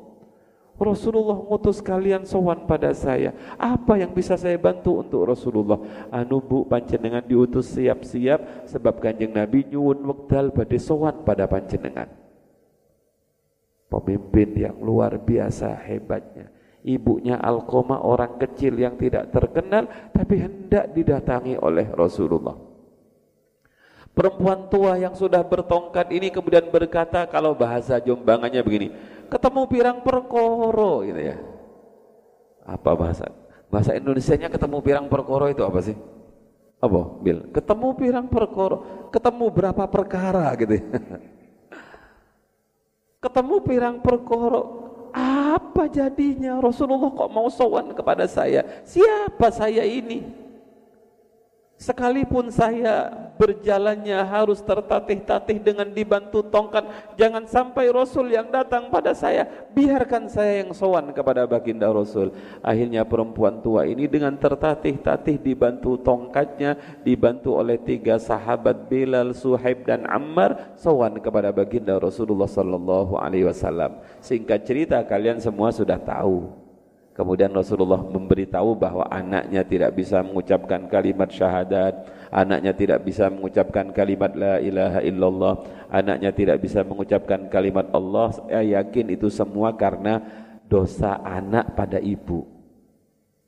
Rasulullah 0.82 1.38
mengutus 1.38 1.78
kalian 1.78 2.26
sowan 2.26 2.66
pada 2.66 2.90
saya. 2.90 3.30
Apa 3.54 4.02
yang 4.02 4.10
bisa 4.10 4.34
saya 4.34 4.58
bantu 4.58 4.98
untuk 4.98 5.30
Rasulullah? 5.30 5.78
Anu 6.10 6.42
bu 6.42 6.66
panjenengan 6.66 7.22
diutus 7.22 7.70
siap-siap 7.70 8.66
sebab 8.66 8.98
kanjeng 8.98 9.30
Nabi 9.30 9.62
nyuwun 9.70 10.02
wekdal 10.02 10.50
badhe 10.50 10.82
sowan 10.82 11.22
pada 11.22 11.46
panjenengan. 11.46 12.10
Pemimpin 13.86 14.48
yang 14.58 14.76
luar 14.82 15.22
biasa 15.22 15.70
hebatnya. 15.86 16.50
Ibunya 16.82 17.38
Alkoma 17.38 18.02
orang 18.02 18.42
kecil 18.42 18.74
yang 18.74 18.98
tidak 18.98 19.30
terkenal 19.30 19.86
tapi 20.10 20.42
hendak 20.42 20.90
didatangi 20.90 21.54
oleh 21.62 21.86
Rasulullah. 21.94 22.71
Perempuan 24.12 24.68
tua 24.68 25.00
yang 25.00 25.16
sudah 25.16 25.40
bertongkat 25.40 26.12
ini 26.12 26.28
kemudian 26.28 26.68
berkata 26.68 27.24
kalau 27.24 27.56
bahasa 27.56 27.96
jombangannya 27.96 28.60
begini, 28.60 28.92
ketemu 29.32 29.64
pirang 29.64 29.98
perkoro 30.04 31.00
gitu 31.00 31.32
ya. 31.32 31.36
Apa 32.68 32.92
bahasa? 32.92 33.32
Bahasa 33.72 33.96
Indonesianya 33.96 34.52
ketemu 34.52 34.84
pirang 34.84 35.08
perkoro 35.08 35.48
itu 35.48 35.64
apa 35.64 35.80
sih? 35.80 35.96
Apa, 36.76 37.00
Bil? 37.24 37.48
Ketemu 37.56 37.88
pirang 37.96 38.26
perkoro, 38.28 39.08
ketemu 39.08 39.46
berapa 39.48 39.84
perkara 39.88 40.52
gitu 40.60 40.76
ya. 40.76 40.84
Ketemu 43.22 43.54
pirang 43.62 43.96
perkoro, 44.02 44.62
apa 45.14 45.86
jadinya 45.86 46.58
Rasulullah 46.58 47.06
kok 47.14 47.30
mau 47.30 47.46
sowan 47.46 47.94
kepada 47.94 48.26
saya? 48.26 48.82
Siapa 48.82 49.48
saya 49.54 49.86
ini? 49.86 50.26
Sekalipun 51.82 52.46
saya 52.54 53.10
berjalannya 53.34 54.22
harus 54.22 54.62
tertatih-tatih 54.62 55.58
dengan 55.58 55.90
dibantu 55.90 56.46
tongkat, 56.46 56.86
jangan 57.18 57.42
sampai 57.42 57.90
Rasul 57.90 58.30
yang 58.30 58.54
datang 58.54 58.86
pada 58.86 59.10
saya, 59.10 59.50
biarkan 59.74 60.30
saya 60.30 60.62
yang 60.62 60.70
sowan 60.70 61.10
kepada 61.10 61.42
baginda 61.42 61.90
Rasul. 61.90 62.30
Akhirnya 62.62 63.02
perempuan 63.02 63.58
tua 63.58 63.82
ini 63.82 64.06
dengan 64.06 64.38
tertatih-tatih 64.38 65.42
dibantu 65.42 65.98
tongkatnya, 65.98 66.78
dibantu 67.02 67.58
oleh 67.58 67.82
tiga 67.82 68.14
sahabat 68.14 68.86
Bilal, 68.86 69.34
Suhaib 69.34 69.82
dan 69.82 70.06
Ammar, 70.06 70.78
sowan 70.78 71.18
kepada 71.18 71.50
baginda 71.50 71.98
Rasulullah 71.98 72.46
sallallahu 72.46 73.18
alaihi 73.18 73.50
wasallam. 73.50 73.98
Singkat 74.22 74.62
cerita 74.62 75.02
kalian 75.02 75.42
semua 75.42 75.74
sudah 75.74 75.98
tahu 75.98 76.61
Kemudian 77.12 77.52
Rasulullah 77.52 78.00
memberitahu 78.00 78.72
bahwa 78.72 79.04
anaknya 79.12 79.60
tidak 79.68 79.92
bisa 79.92 80.24
mengucapkan 80.24 80.88
kalimat 80.88 81.28
syahadat, 81.28 82.08
anaknya 82.32 82.72
tidak 82.72 83.04
bisa 83.04 83.28
mengucapkan 83.28 83.92
kalimat 83.92 84.32
la 84.32 84.56
ilaha 84.56 85.04
illallah, 85.04 85.54
anaknya 85.92 86.32
tidak 86.32 86.64
bisa 86.64 86.80
mengucapkan 86.80 87.52
kalimat 87.52 87.92
Allah. 87.92 88.32
Saya 88.32 88.80
yakin 88.80 89.12
itu 89.12 89.28
semua 89.28 89.76
karena 89.76 90.24
dosa 90.64 91.20
anak 91.20 91.76
pada 91.76 92.00
ibu. 92.00 92.48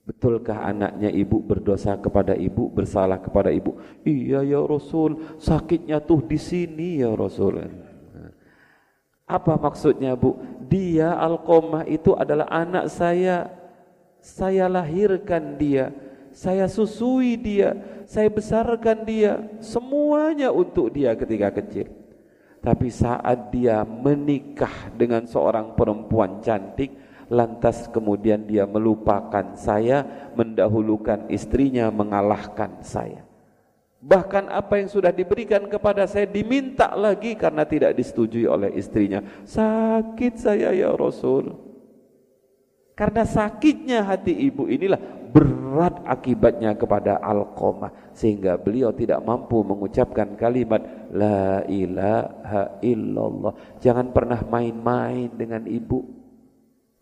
Betulkah 0.04 0.68
anaknya 0.68 1.08
ibu 1.08 1.40
berdosa 1.40 1.96
kepada 1.96 2.36
ibu, 2.36 2.68
bersalah 2.68 3.16
kepada 3.16 3.48
ibu? 3.48 3.80
Iya 4.04 4.44
ya 4.44 4.60
Rasul, 4.60 5.40
sakitnya 5.40 6.04
tuh 6.04 6.20
di 6.20 6.36
sini 6.36 7.00
ya 7.00 7.16
Rasul. 7.16 7.64
Apa 9.34 9.58
maksudnya 9.58 10.14
bu? 10.14 10.38
Dia 10.70 11.18
Alqomah 11.18 11.90
itu 11.90 12.14
adalah 12.14 12.46
anak 12.46 12.86
saya. 12.86 13.50
Saya 14.22 14.70
lahirkan 14.70 15.58
dia. 15.58 15.90
Saya 16.30 16.70
susui 16.70 17.34
dia. 17.34 17.74
Saya 18.06 18.30
besarkan 18.30 19.02
dia. 19.02 19.42
Semuanya 19.58 20.54
untuk 20.54 20.94
dia 20.94 21.18
ketika 21.18 21.50
kecil. 21.50 21.90
Tapi 22.62 22.88
saat 22.88 23.50
dia 23.52 23.84
menikah 23.84 24.88
dengan 24.96 25.28
seorang 25.28 25.76
perempuan 25.76 26.40
cantik, 26.40 26.96
lantas 27.28 27.90
kemudian 27.92 28.40
dia 28.48 28.64
melupakan 28.64 29.52
saya, 29.52 30.30
mendahulukan 30.32 31.28
istrinya, 31.28 31.92
mengalahkan 31.92 32.80
saya. 32.80 33.23
Bahkan 34.04 34.52
apa 34.52 34.76
yang 34.76 34.92
sudah 34.92 35.08
diberikan 35.08 35.64
kepada 35.64 36.04
saya 36.04 36.28
diminta 36.28 36.92
lagi 36.92 37.32
karena 37.40 37.64
tidak 37.64 37.96
disetujui 37.96 38.44
oleh 38.44 38.68
istrinya. 38.76 39.24
Sakit 39.48 40.36
saya 40.36 40.76
ya 40.76 40.92
Rasul. 40.92 41.56
Karena 42.92 43.24
sakitnya 43.24 44.04
hati 44.04 44.30
ibu 44.44 44.68
inilah 44.68 45.00
berat 45.32 46.04
akibatnya 46.06 46.76
kepada 46.76 47.18
Alqamah 47.18 48.14
sehingga 48.14 48.54
beliau 48.60 48.94
tidak 48.94 49.24
mampu 49.24 49.64
mengucapkan 49.66 50.36
kalimat 50.36 50.84
la 51.10 51.64
ilaha 51.64 52.78
illallah. 52.84 53.80
Jangan 53.80 54.12
pernah 54.12 54.44
main-main 54.46 55.32
dengan 55.32 55.64
ibu. 55.64 56.06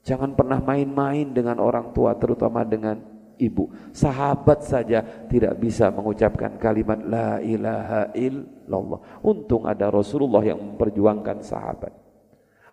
Jangan 0.06 0.38
pernah 0.38 0.62
main-main 0.62 1.34
dengan 1.34 1.58
orang 1.58 1.90
tua 1.90 2.14
terutama 2.14 2.62
dengan 2.62 3.02
ibu. 3.42 3.68
Sahabat 3.90 4.62
saja 4.62 5.02
tidak 5.26 5.58
bisa 5.58 5.90
mengucapkan 5.90 6.54
kalimat 6.56 7.02
la 7.02 7.42
ilaha 7.42 8.14
illallah. 8.14 9.00
Untung 9.26 9.66
ada 9.66 9.90
Rasulullah 9.90 10.42
yang 10.46 10.62
memperjuangkan 10.62 11.42
sahabat. 11.42 11.92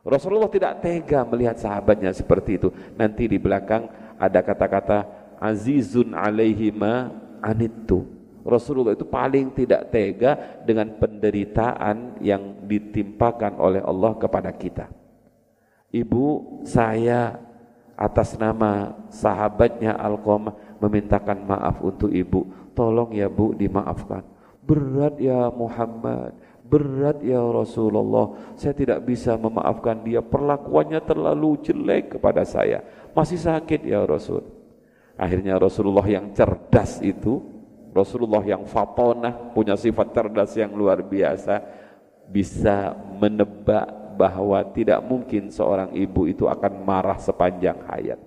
Rasulullah 0.06 0.48
tidak 0.48 0.80
tega 0.80 1.28
melihat 1.28 1.60
sahabatnya 1.60 2.14
seperti 2.16 2.62
itu. 2.62 2.70
Nanti 2.96 3.28
di 3.28 3.36
belakang 3.42 3.90
ada 4.16 4.40
kata-kata 4.40 4.98
azizun 5.42 6.16
alaihi 6.16 6.72
ma 6.72 7.10
anittu. 7.44 8.06
Rasulullah 8.48 8.96
itu 8.96 9.04
paling 9.04 9.52
tidak 9.52 9.92
tega 9.92 10.64
dengan 10.64 10.96
penderitaan 10.96 12.24
yang 12.24 12.64
ditimpakan 12.64 13.60
oleh 13.60 13.84
Allah 13.84 14.16
kepada 14.16 14.50
kita. 14.56 14.88
Ibu 15.90 16.26
saya 16.64 17.49
atas 18.00 18.40
nama 18.40 18.96
sahabatnya 19.12 20.00
Alqamah 20.00 20.80
memintakan 20.80 21.44
maaf 21.44 21.84
untuk 21.84 22.08
ibu. 22.08 22.48
Tolong 22.72 23.12
ya 23.12 23.28
bu 23.28 23.52
dimaafkan. 23.52 24.24
Berat 24.64 25.20
ya 25.20 25.52
Muhammad, 25.52 26.32
berat 26.64 27.20
ya 27.20 27.44
Rasulullah. 27.44 28.56
Saya 28.56 28.72
tidak 28.72 29.04
bisa 29.04 29.36
memaafkan 29.36 30.00
dia. 30.00 30.24
Perlakuannya 30.24 31.04
terlalu 31.04 31.60
jelek 31.60 32.16
kepada 32.16 32.48
saya. 32.48 32.80
Masih 33.12 33.36
sakit 33.36 33.84
ya 33.84 34.08
Rasul. 34.08 34.48
Akhirnya 35.20 35.60
Rasulullah 35.60 36.08
yang 36.08 36.32
cerdas 36.32 37.04
itu, 37.04 37.44
Rasulullah 37.92 38.40
yang 38.48 38.64
fatonah, 38.64 39.52
punya 39.52 39.76
sifat 39.76 40.16
cerdas 40.16 40.56
yang 40.56 40.72
luar 40.72 41.04
biasa, 41.04 41.60
bisa 42.32 42.96
menebak 43.20 43.99
bahwa 44.20 44.60
tidak 44.76 45.00
mungkin 45.00 45.48
seorang 45.48 45.96
ibu 45.96 46.28
itu 46.28 46.52
akan 46.52 46.84
marah 46.84 47.16
sepanjang 47.16 47.80
hayat. 47.88 48.20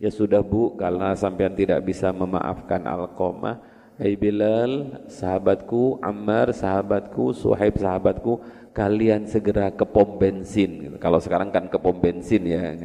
Ya 0.00 0.08
sudah 0.08 0.40
bu, 0.40 0.72
karena 0.80 1.12
sampean 1.12 1.52
tidak 1.52 1.84
bisa 1.84 2.08
memaafkan 2.08 2.88
Alqamah, 2.88 3.60
Hai 3.96 4.12
hey 4.12 4.14
Bilal, 4.20 4.72
sahabatku, 5.08 6.04
Ammar, 6.04 6.52
sahabatku, 6.52 7.32
Suhaib, 7.32 7.80
sahabatku, 7.80 8.44
kalian 8.76 9.24
segera 9.24 9.72
ke 9.72 9.88
pom 9.88 10.20
bensin. 10.20 11.00
Kalau 11.00 11.16
sekarang 11.16 11.48
kan 11.48 11.64
ke 11.72 11.80
pom 11.80 11.96
bensin 11.96 12.44
ya. 12.44 12.76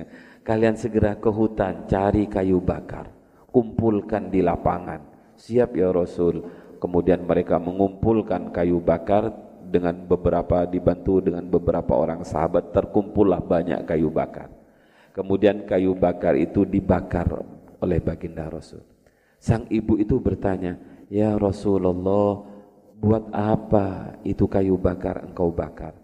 Kalian 0.48 0.80
segera 0.80 1.20
ke 1.20 1.28
hutan 1.28 1.84
cari 1.84 2.32
kayu 2.32 2.64
bakar. 2.64 3.12
Kumpulkan 3.52 4.32
di 4.32 4.40
lapangan. 4.40 5.04
Siap 5.36 5.76
ya 5.76 5.92
Rasul. 5.92 6.48
Kemudian 6.80 7.28
mereka 7.28 7.60
mengumpulkan 7.60 8.56
kayu 8.56 8.80
bakar 8.80 9.36
dengan 9.72 9.96
beberapa 9.96 10.68
dibantu 10.68 11.24
dengan 11.24 11.48
beberapa 11.48 11.96
orang 11.96 12.28
sahabat 12.28 12.76
terkumpullah 12.76 13.40
banyak 13.40 13.88
kayu 13.88 14.12
bakar. 14.12 14.52
Kemudian 15.16 15.64
kayu 15.64 15.96
bakar 15.96 16.36
itu 16.36 16.68
dibakar 16.68 17.42
oleh 17.80 18.00
baginda 18.04 18.52
Rasul. 18.52 18.84
Sang 19.40 19.66
ibu 19.72 19.96
itu 19.98 20.20
bertanya 20.20 20.76
ya 21.08 21.34
Rasulullah 21.40 22.44
buat 23.00 23.32
apa 23.34 24.20
itu 24.28 24.46
kayu 24.46 24.76
bakar 24.78 25.24
engkau 25.26 25.50
bakar? 25.50 25.96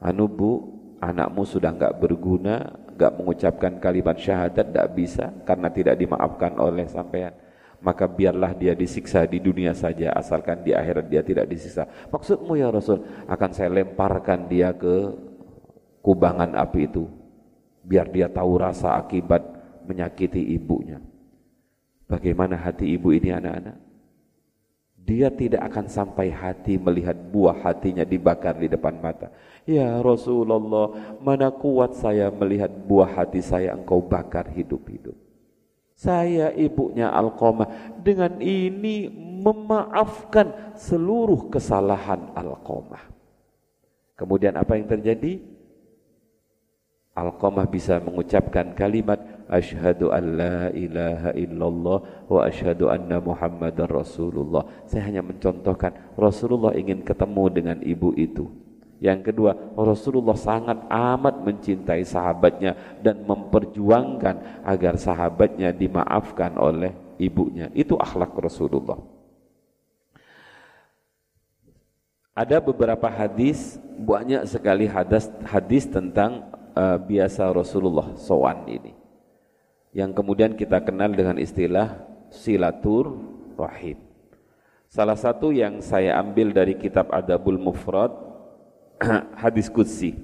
Anu 0.00 0.30
bu 0.30 0.50
anakmu 1.02 1.44
sudah 1.44 1.74
enggak 1.74 1.98
berguna 2.00 2.72
gak 2.96 3.12
mengucapkan 3.20 3.76
kalimat 3.76 4.16
syahadat 4.16 4.72
tidak 4.72 4.88
bisa 4.96 5.28
karena 5.44 5.68
tidak 5.68 6.00
dimaafkan 6.00 6.56
oleh 6.56 6.88
sampean 6.88 7.36
maka 7.86 8.10
biarlah 8.10 8.50
dia 8.58 8.74
disiksa 8.74 9.22
di 9.30 9.38
dunia 9.38 9.70
saja 9.70 10.10
asalkan 10.18 10.66
di 10.66 10.74
akhirat 10.74 11.06
dia 11.06 11.22
tidak 11.22 11.46
disiksa 11.46 11.86
maksudmu 12.10 12.58
ya 12.58 12.74
Rasul 12.74 13.06
akan 13.30 13.50
saya 13.54 13.70
lemparkan 13.70 14.50
dia 14.50 14.74
ke 14.74 15.14
kubangan 16.02 16.58
api 16.58 16.90
itu 16.90 17.06
biar 17.86 18.10
dia 18.10 18.26
tahu 18.26 18.58
rasa 18.58 18.98
akibat 18.98 19.46
menyakiti 19.86 20.42
ibunya 20.58 20.98
bagaimana 22.10 22.58
hati 22.58 22.90
ibu 22.90 23.14
ini 23.14 23.30
anak-anak 23.30 23.86
dia 25.06 25.30
tidak 25.30 25.62
akan 25.70 25.86
sampai 25.86 26.34
hati 26.34 26.82
melihat 26.82 27.14
buah 27.14 27.62
hatinya 27.62 28.02
dibakar 28.02 28.58
di 28.58 28.66
depan 28.66 28.98
mata. 28.98 29.30
Ya 29.62 30.02
Rasulullah, 30.02 31.14
mana 31.22 31.54
kuat 31.54 31.94
saya 31.94 32.26
melihat 32.34 32.74
buah 32.74 33.14
hati 33.14 33.38
saya 33.38 33.78
engkau 33.78 34.02
bakar 34.02 34.50
hidup-hidup. 34.50 35.14
Saya 35.96 36.52
ibunya 36.52 37.08
Alqamah 37.08 37.96
dengan 38.04 38.36
ini 38.36 39.08
memaafkan 39.40 40.76
seluruh 40.76 41.48
kesalahan 41.48 42.36
Alqamah. 42.36 43.00
Kemudian 44.12 44.60
apa 44.60 44.76
yang 44.76 44.92
terjadi? 44.92 45.40
Alqamah 47.16 47.64
bisa 47.64 47.96
mengucapkan 47.96 48.76
kalimat 48.76 49.16
asyhadu 49.48 50.12
an 50.12 50.36
la 50.36 50.68
ilaha 50.76 51.32
illallah 51.32 51.98
wa 52.28 52.44
asyhadu 52.44 52.92
anna 52.92 53.16
muhammadar 53.16 53.88
rasulullah. 53.88 54.68
Saya 54.84 55.08
hanya 55.08 55.24
mencontohkan 55.24 55.96
Rasulullah 56.12 56.76
ingin 56.76 57.00
ketemu 57.00 57.44
dengan 57.48 57.80
ibu 57.80 58.12
itu. 58.20 58.52
Yang 58.96 59.32
kedua, 59.32 59.52
Rasulullah 59.76 60.36
sangat 60.36 60.88
amat 60.88 61.44
mencintai 61.44 62.00
sahabatnya 62.04 63.00
dan 63.04 63.24
memperjuangkan 63.28 64.64
agar 64.64 64.96
sahabatnya 64.96 65.72
dimaafkan 65.72 66.56
oleh 66.56 66.96
ibunya. 67.20 67.68
Itu 67.76 68.00
akhlak 68.00 68.32
Rasulullah. 68.40 68.96
Ada 72.36 72.60
beberapa 72.60 73.08
hadis, 73.08 73.80
banyak 73.96 74.44
sekali 74.44 74.84
hadis 74.84 75.32
hadis 75.48 75.88
tentang 75.88 76.44
uh, 76.76 77.00
biasa 77.00 77.48
Rasulullah 77.48 78.12
sowan 78.20 78.68
ini 78.68 78.92
yang 79.96 80.12
kemudian 80.12 80.52
kita 80.52 80.84
kenal 80.84 81.08
dengan 81.16 81.40
istilah 81.40 82.04
silatur 82.28 83.16
rahim 83.56 83.96
salah 84.92 85.16
satu 85.16 85.48
yang 85.48 85.80
saya 85.80 86.20
ambil 86.20 86.52
dari 86.52 86.76
kitab 86.76 87.08
Adabul 87.08 87.56
Mufrad 87.56 88.12
hadis 89.42 89.68
qudsi. 89.68 90.16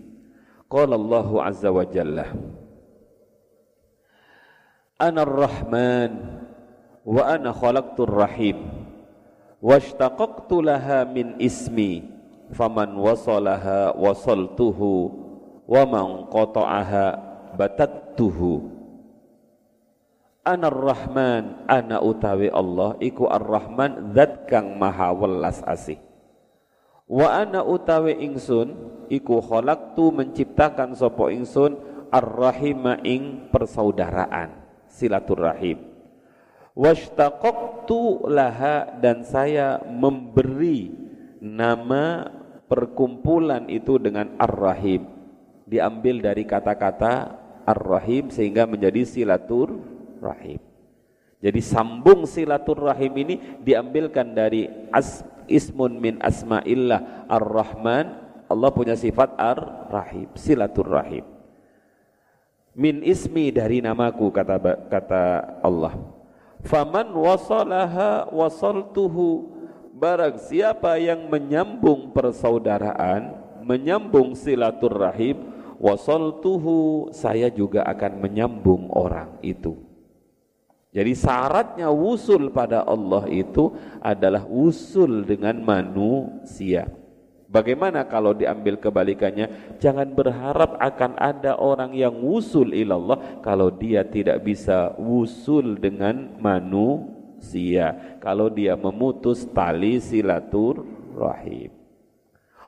Qala 0.73 0.97
Allah 0.97 1.29
azza 1.53 1.69
wa 1.69 1.85
jalla 1.85 2.33
ana 5.03 5.27
ar-rahman 5.27 6.11
wa 7.03 7.27
ana 7.27 7.51
khalaqtur 7.51 8.07
rahim 8.07 8.71
washtaqaqtu 9.59 10.63
laha 10.63 11.03
min 11.11 11.35
ismi 11.43 12.07
faman 12.55 12.95
wasalaha 12.95 13.99
wasaltuhu 13.99 15.11
wa 15.67 15.83
man 15.83 16.31
qata'aha 16.31 17.07
batattuhu 17.59 18.71
ana 20.47 20.71
rahman 20.71 21.67
ana 21.67 21.99
utawi 21.99 22.47
Allah 22.55 22.95
iku 23.03 23.27
ar-rahman 23.27 24.15
zat 24.15 24.47
kang 24.47 24.79
maha 24.79 25.11
welas 25.11 25.59
asih 25.67 25.99
wa 27.13 27.29
ana 27.29 27.61
utawi 27.61 28.17
ingsun 28.25 28.73
iku 29.13 29.45
khalaqtu 29.45 30.09
menciptakan 30.17 30.97
sapa 30.97 31.29
ingsun 31.29 31.77
ar-rahima 32.09 32.97
ing 33.05 33.53
persaudaraan 33.53 34.57
silaturahim 34.89 35.93
washtaqaqtu 36.73 38.33
laha 38.33 38.97
dan 38.97 39.29
saya 39.29 39.85
memberi 39.85 40.89
nama 41.45 42.33
perkumpulan 42.65 43.69
itu 43.69 44.01
dengan 44.01 44.33
ar-rahim 44.41 45.05
diambil 45.69 46.25
dari 46.25 46.49
kata-kata 46.49 47.37
ar-rahim 47.69 48.33
sehingga 48.33 48.67
menjadi 48.67 49.07
silatur 49.07 49.79
rahim. 50.19 50.59
Jadi 51.43 51.59
sambung 51.59 52.23
silaturrahim 52.23 53.13
ini 53.19 53.35
diambilkan 53.67 54.31
dari 54.31 54.71
as, 54.95 55.27
ismun 55.53 56.01
min 56.01 56.17
asma'illah 56.25 57.29
ar-rahman. 57.29 58.25
Allah 58.49 58.71
punya 58.73 58.97
sifat 58.97 59.37
ar-rahim, 59.37 60.29
silaturrahim. 60.37 61.25
Min 62.73 63.05
ismi 63.05 63.53
dari 63.53 63.85
namaku 63.85 64.33
kata 64.33 64.57
kata 64.89 65.25
Allah. 65.61 65.93
Faman 66.65 67.13
wasalaha 67.13 68.33
wasaltuhu 68.33 69.53
barang 70.03 70.41
siapa 70.41 70.97
yang 70.99 71.29
menyambung 71.29 72.11
persaudaraan 72.11 73.39
menyambung 73.63 74.35
silaturrahim 74.35 75.39
wasaltuhu 75.79 77.11
saya 77.15 77.47
juga 77.51 77.87
akan 77.87 78.19
menyambung 78.19 78.91
orang 78.91 79.39
itu 79.47 79.79
jadi 80.93 81.13
syaratnya 81.17 81.89
wusul 81.89 82.53
pada 82.53 82.85
Allah 82.85 83.25
itu 83.33 83.73
adalah 84.05 84.45
wusul 84.45 85.25
dengan 85.25 85.57
manusia 85.65 86.85
Bagaimana 87.53 88.09
kalau 88.09 88.33
diambil 88.33 88.81
kebalikannya? 88.81 89.77
Jangan 89.77 90.17
berharap 90.17 90.81
akan 90.81 91.21
ada 91.21 91.61
orang 91.61 91.93
yang 91.93 92.17
wusul 92.17 92.73
ilallah 92.73 93.45
kalau 93.45 93.69
dia 93.69 94.01
tidak 94.09 94.41
bisa 94.41 94.97
wusul 94.97 95.77
dengan 95.77 96.33
manusia. 96.41 98.17
Kalau 98.25 98.49
dia 98.49 98.73
memutus 98.73 99.45
tali 99.53 100.01
silaturahim. 100.01 101.69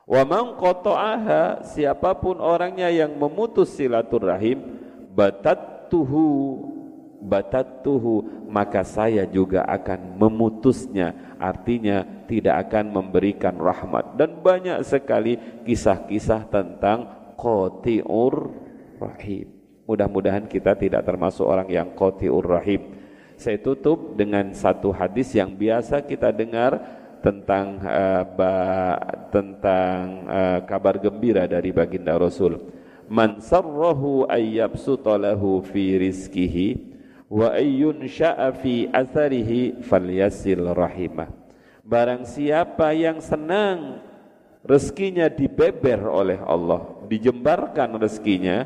Wa 0.05 0.21
man 0.21 0.53
qata'aha 0.53 1.65
siapa 1.65 2.13
pun 2.21 2.37
orangnya 2.37 2.93
yang 2.93 3.17
memutus 3.17 3.73
silaturahim 3.73 4.61
batattuhu 5.17 6.61
batattuhu 7.25 8.45
maka 8.47 8.85
saya 8.85 9.25
juga 9.27 9.65
akan 9.65 10.15
memutusnya. 10.21 11.35
Artinya 11.41 12.05
tidak 12.29 12.69
akan 12.69 12.95
memberikan 12.95 13.57
rahmat. 13.59 14.15
Dan 14.15 14.39
banyak 14.39 14.79
sekali 14.85 15.35
kisah-kisah 15.67 16.47
tentang 16.47 17.33
qati'ur 17.35 18.35
rahim. 19.01 19.51
Mudah-mudahan 19.85 20.49
kita 20.49 20.73
tidak 20.73 21.05
termasuk 21.05 21.45
orang 21.45 21.69
yang 21.69 21.93
qati'ur 21.93 22.45
rahim. 22.45 22.95
Saya 23.35 23.59
tutup 23.59 24.15
dengan 24.15 24.55
satu 24.55 24.95
hadis 24.95 25.35
yang 25.35 25.51
biasa 25.51 25.99
kita 26.07 26.31
dengar 26.31 26.79
tentang 27.19 27.83
uh, 27.83 28.23
ba, 28.23 28.53
tentang 29.33 30.23
uh, 30.29 30.59
kabar 30.63 30.95
gembira 31.01 31.43
dari 31.49 31.75
baginda 31.75 32.15
Rasul. 32.15 32.61
Man 33.05 33.37
sarrahu 33.43 34.25
ayyabsuta 34.25 35.19
fi 35.67 35.83
rizkihi 35.99 36.94
wa 37.29 37.53
ayyun 37.53 38.05
sya'a 38.05 38.53
atharihi 38.93 39.81
falyasil 39.81 40.73
rahimah. 40.73 41.29
Barang 41.85 42.25
siapa 42.25 42.93
yang 42.97 43.21
senang 43.21 44.01
rezekinya 44.65 45.29
dibeber 45.29 46.01
oleh 46.09 46.41
Allah, 46.41 46.81
dijembarkan 47.05 48.01
rezekinya, 48.01 48.65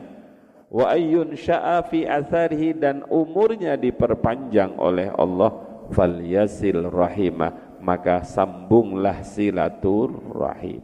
wa 0.72 0.92
ayyun 0.92 1.36
sya'a 1.36 1.84
atharihi 1.84 2.76
dan 2.80 3.04
umurnya 3.12 3.76
diperpanjang 3.76 4.80
oleh 4.80 5.12
Allah, 5.12 5.52
falyasil 5.92 6.88
rahimah 6.88 7.70
maka 7.80 8.28
sambunglah 8.28 9.24
silaturrahim. 9.24 10.84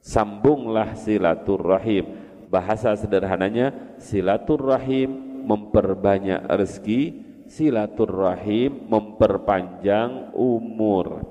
Sambunglah 0.00 0.96
silaturrahim. 0.96 2.20
Bahasa 2.48 2.92
sederhananya 2.96 3.96
silaturrahim 3.96 5.33
memperbanyak 5.44 6.48
rezeki, 6.48 7.00
silaturrahim 7.46 8.88
memperpanjang 8.88 10.32
umur. 10.32 11.22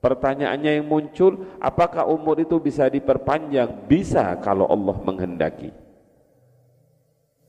Pertanyaannya 0.00 0.80
yang 0.80 0.88
muncul, 0.88 1.44
apakah 1.60 2.08
umur 2.08 2.40
itu 2.40 2.56
bisa 2.56 2.88
diperpanjang? 2.88 3.84
Bisa 3.84 4.32
kalau 4.40 4.64
Allah 4.64 4.96
menghendaki. 4.96 5.72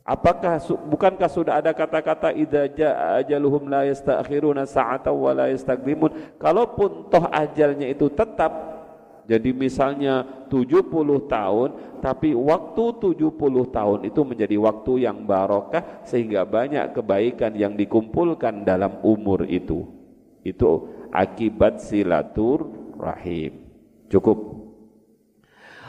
Apakah 0.01 0.59
bukankah 0.91 1.29
sudah 1.31 1.63
ada 1.63 1.71
kata-kata 1.71 2.35
idza 2.35 2.67
jaa 2.75 3.23
ajaluhum 3.23 3.71
la 3.71 3.87
yastakhiruna 3.87 4.67
sa'atan 4.67 5.15
wa 5.15 5.31
la 5.31 5.47
yastaqdimun? 5.47 6.35
Kalaupun 6.35 7.07
toh 7.07 7.29
ajalnya 7.31 7.87
itu 7.87 8.11
tetap 8.11 8.51
jadi 9.31 9.55
misalnya 9.55 10.27
70 10.51 10.91
tahun 11.31 11.69
tapi 12.03 12.35
waktu 12.35 13.15
70 13.15 13.31
tahun 13.71 13.99
itu 14.03 14.21
menjadi 14.27 14.59
waktu 14.59 15.07
yang 15.07 15.23
barokah 15.23 16.03
sehingga 16.03 16.43
banyak 16.43 16.91
kebaikan 16.91 17.55
yang 17.55 17.79
dikumpulkan 17.79 18.67
dalam 18.67 18.99
umur 18.99 19.47
itu. 19.47 19.87
Itu 20.43 20.91
akibat 21.15 21.79
silaturahim. 21.79 23.71
Cukup. 24.11 24.67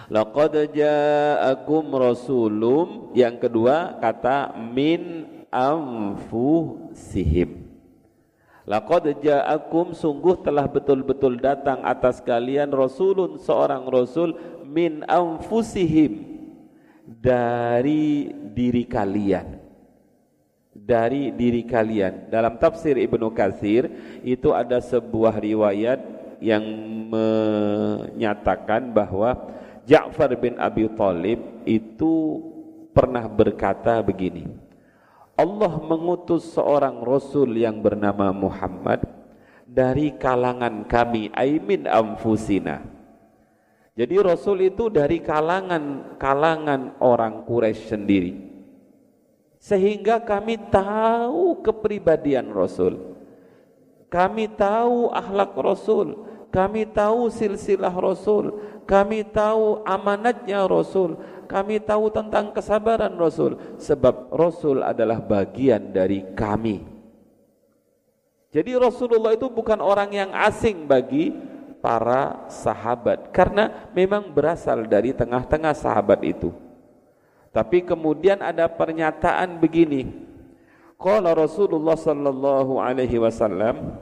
Laqad 0.07 0.71
ja'akum 0.71 1.99
rasulum 1.99 3.11
yang 3.19 3.43
kedua 3.43 3.99
kata 3.99 4.55
min 4.55 5.27
anfusihim. 5.51 7.62
Laqad 8.62 9.18
ja'akum 9.18 9.90
sungguh 9.90 10.38
telah 10.46 10.70
betul-betul 10.70 11.42
datang 11.42 11.83
atas 11.83 12.22
kalian 12.22 12.70
rasulun 12.70 13.35
seorang 13.42 13.90
rasul 13.90 14.38
min 14.62 15.03
anfusihim. 15.11 16.31
Dari 17.03 18.31
diri 18.55 18.87
kalian. 18.87 19.59
Dari 20.72 21.35
diri 21.35 21.66
kalian. 21.66 22.31
Dalam 22.31 22.57
tafsir 22.62 22.94
Ibnu 22.94 23.35
Katsir 23.35 23.90
itu 24.22 24.55
ada 24.55 24.79
sebuah 24.79 25.42
riwayat 25.42 25.98
yang 26.38 26.62
menyatakan 27.11 28.94
bahwa 28.94 29.35
Ja'far 29.83 30.31
bin 30.38 30.55
Abi 30.62 30.87
Thalib 30.94 31.42
itu 31.66 32.38
pernah 32.94 33.27
berkata 33.27 33.98
begini 33.98 34.46
Allah 35.43 35.75
mengutus 35.83 36.55
seorang 36.55 37.03
rasul 37.03 37.59
yang 37.59 37.83
bernama 37.83 38.31
Muhammad 38.31 39.03
dari 39.67 40.15
kalangan 40.15 40.87
kami 40.87 41.35
aimin 41.35 41.91
amfusina 41.91 42.93
jadi 43.93 44.25
rasul 44.25 44.65
itu 44.65 44.89
dari 44.89 45.21
kalangan 45.21 46.17
kalangan 46.17 46.97
orang 46.97 47.45
Quraisy 47.45 47.93
sendiri. 47.93 48.33
Sehingga 49.61 50.25
kami 50.25 50.57
tahu 50.73 51.61
kepribadian 51.61 52.51
rasul. 52.57 53.21
Kami 54.09 54.49
tahu 54.49 55.13
akhlak 55.13 55.53
rasul. 55.61 56.25
Kami 56.49 56.89
tahu 56.89 57.33
silsilah 57.33 57.93
rasul 57.93 58.72
kami 58.85 59.25
tahu 59.27 59.83
amanatnya 59.87 60.66
Rasul, 60.66 61.16
kami 61.47 61.79
tahu 61.83 62.09
tentang 62.09 62.51
kesabaran 62.51 63.12
Rasul, 63.14 63.61
sebab 63.77 64.33
Rasul 64.33 64.81
adalah 64.81 65.21
bagian 65.21 65.92
dari 65.92 66.25
kami. 66.33 66.85
Jadi 68.53 68.77
Rasulullah 68.77 69.33
itu 69.33 69.49
bukan 69.49 69.81
orang 69.81 70.12
yang 70.12 70.31
asing 70.33 70.85
bagi 70.85 71.33
para 71.81 72.47
sahabat, 72.53 73.33
karena 73.33 73.90
memang 73.97 74.31
berasal 74.31 74.85
dari 74.85 75.16
tengah-tengah 75.16 75.73
sahabat 75.73 76.21
itu. 76.25 76.53
Tapi 77.53 77.85
kemudian 77.85 78.40
ada 78.40 78.64
pernyataan 78.64 79.61
begini, 79.61 80.09
Qala 80.97 81.35
Rasulullah 81.37 81.99
sallallahu 81.99 82.81
alaihi 82.81 83.21
wasallam, 83.21 83.99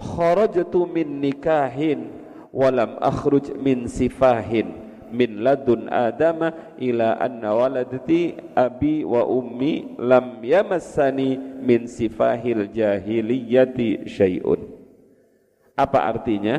kharajtu 0.00 0.82
min 0.88 1.22
nikahin 1.22 2.25
walam 2.56 2.96
akhruj 3.04 3.52
min 3.60 3.84
sifahin 3.84 4.86
min 5.12 5.44
ladun 5.44 5.92
adama 5.92 6.72
ila 6.80 7.20
anna 7.20 7.52
waladati 7.52 8.32
abi 8.56 9.04
wa 9.04 9.28
ummi 9.28 10.00
lam 10.00 10.40
yamassani 10.40 11.36
min 11.60 11.84
sifahil 11.84 12.66
jahiliyati 12.72 14.08
syai'un. 14.08 14.72
Apa 15.76 16.08
artinya? 16.08 16.58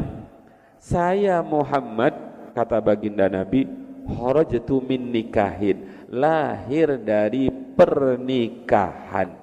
Saya 0.77 1.41
Muhammad 1.41 2.13
kata 2.53 2.77
baginda 2.77 3.25
Nabi 3.25 3.65
kharajtu 4.05 4.79
min 4.85 5.09
nikahin 5.09 6.05
lahir 6.07 6.95
dari 7.01 7.49
pernikahan. 7.51 9.33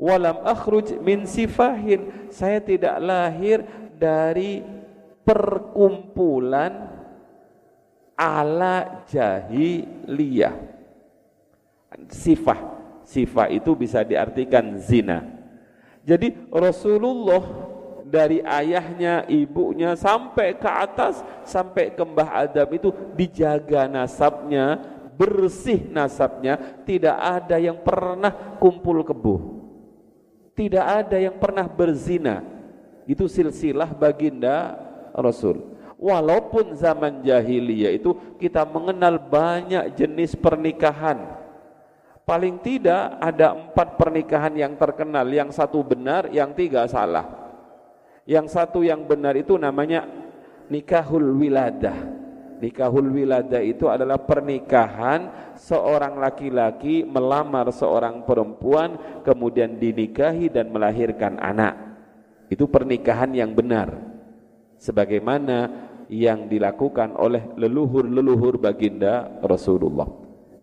Walam 0.00 0.42
akhruj 0.42 0.98
min 1.04 1.28
sifahin 1.28 2.32
saya 2.32 2.58
tidak 2.58 2.96
lahir 2.98 3.62
dari 3.94 4.81
perkumpulan 5.22 6.92
ala 8.18 9.06
jahiliyah. 9.08 10.54
Sifah, 12.08 12.60
sifah 13.04 13.48
itu 13.52 13.76
bisa 13.76 14.00
diartikan 14.06 14.80
zina. 14.80 15.22
Jadi 16.02 16.34
Rasulullah 16.50 17.42
dari 18.12 18.44
ayahnya, 18.44 19.24
ibunya 19.28 19.96
sampai 19.96 20.56
ke 20.60 20.68
atas, 20.68 21.24
sampai 21.48 21.96
ke 21.96 22.02
Mbah 22.04 22.44
Adam 22.44 22.68
itu 22.76 22.90
dijaga 23.16 23.88
nasabnya, 23.88 24.80
bersih 25.16 25.88
nasabnya, 25.88 26.58
tidak 26.84 27.16
ada 27.16 27.56
yang 27.56 27.80
pernah 27.80 28.60
kumpul 28.60 29.00
kebo. 29.00 29.36
Tidak 30.52 30.84
ada 30.84 31.16
yang 31.16 31.40
pernah 31.40 31.64
berzina. 31.64 32.44
Itu 33.08 33.24
silsilah 33.24 33.96
baginda 33.96 34.76
Rasul. 35.16 35.60
Walaupun 36.02 36.74
zaman 36.74 37.22
jahiliyah 37.22 37.94
itu 37.94 38.10
kita 38.42 38.66
mengenal 38.66 39.22
banyak 39.22 39.94
jenis 39.94 40.34
pernikahan. 40.34 41.38
Paling 42.26 42.58
tidak 42.62 43.18
ada 43.22 43.54
empat 43.54 43.98
pernikahan 43.98 44.54
yang 44.54 44.74
terkenal, 44.74 45.26
yang 45.30 45.50
satu 45.54 45.82
benar, 45.82 46.30
yang 46.34 46.54
tiga 46.54 46.86
salah. 46.90 47.54
Yang 48.26 48.54
satu 48.54 48.86
yang 48.86 49.02
benar 49.06 49.34
itu 49.34 49.54
namanya 49.58 50.06
nikahul 50.70 51.38
wiladah. 51.38 52.22
Nikahul 52.62 53.10
wilada 53.10 53.58
itu 53.58 53.90
adalah 53.90 54.22
pernikahan 54.22 55.54
seorang 55.58 56.14
laki-laki 56.22 57.02
melamar 57.02 57.74
seorang 57.74 58.22
perempuan 58.22 59.22
kemudian 59.26 59.82
dinikahi 59.82 60.46
dan 60.46 60.70
melahirkan 60.70 61.42
anak. 61.42 61.74
Itu 62.46 62.70
pernikahan 62.70 63.34
yang 63.34 63.50
benar. 63.50 64.11
Sebagaimana 64.82 65.70
yang 66.10 66.50
dilakukan 66.50 67.14
oleh 67.14 67.54
leluhur-leluhur 67.54 68.58
baginda 68.58 69.30
Rasulullah. 69.38 70.10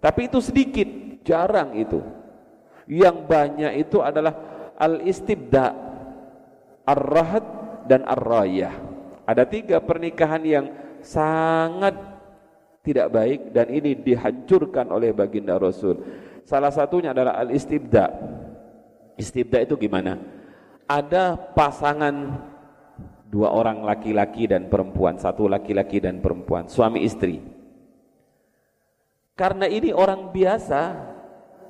Tapi 0.03 0.27
itu 0.27 0.43
sedikit, 0.43 0.87
jarang 1.23 1.71
itu. 1.79 2.03
Yang 2.91 3.17
banyak 3.23 3.73
itu 3.79 4.03
adalah 4.03 4.35
al-istibda, 4.75 5.71
ar-rahad 6.83 7.45
dan 7.87 8.03
ar-rayah. 8.03 8.75
Ada 9.23 9.47
tiga 9.47 9.79
pernikahan 9.79 10.43
yang 10.43 10.65
sangat 10.99 11.95
tidak 12.83 13.07
baik 13.13 13.53
dan 13.55 13.71
ini 13.71 13.93
dihancurkan 13.93 14.89
oleh 14.89 15.15
baginda 15.15 15.55
Rasul. 15.55 16.01
Salah 16.43 16.73
satunya 16.73 17.13
adalah 17.13 17.37
al-istibda. 17.37 18.09
Istibda 19.19 19.63
itu 19.67 19.75
gimana? 19.77 20.17
Ada 20.89 21.37
pasangan 21.53 22.41
dua 23.29 23.53
orang 23.53 23.85
laki-laki 23.85 24.49
dan 24.49 24.67
perempuan, 24.67 25.21
satu 25.21 25.45
laki-laki 25.45 26.01
dan 26.01 26.17
perempuan, 26.17 26.65
suami 26.65 27.05
istri. 27.05 27.45
Karena 29.37 29.69
ini 29.69 29.93
orang 29.93 30.33
biasa, 30.33 30.81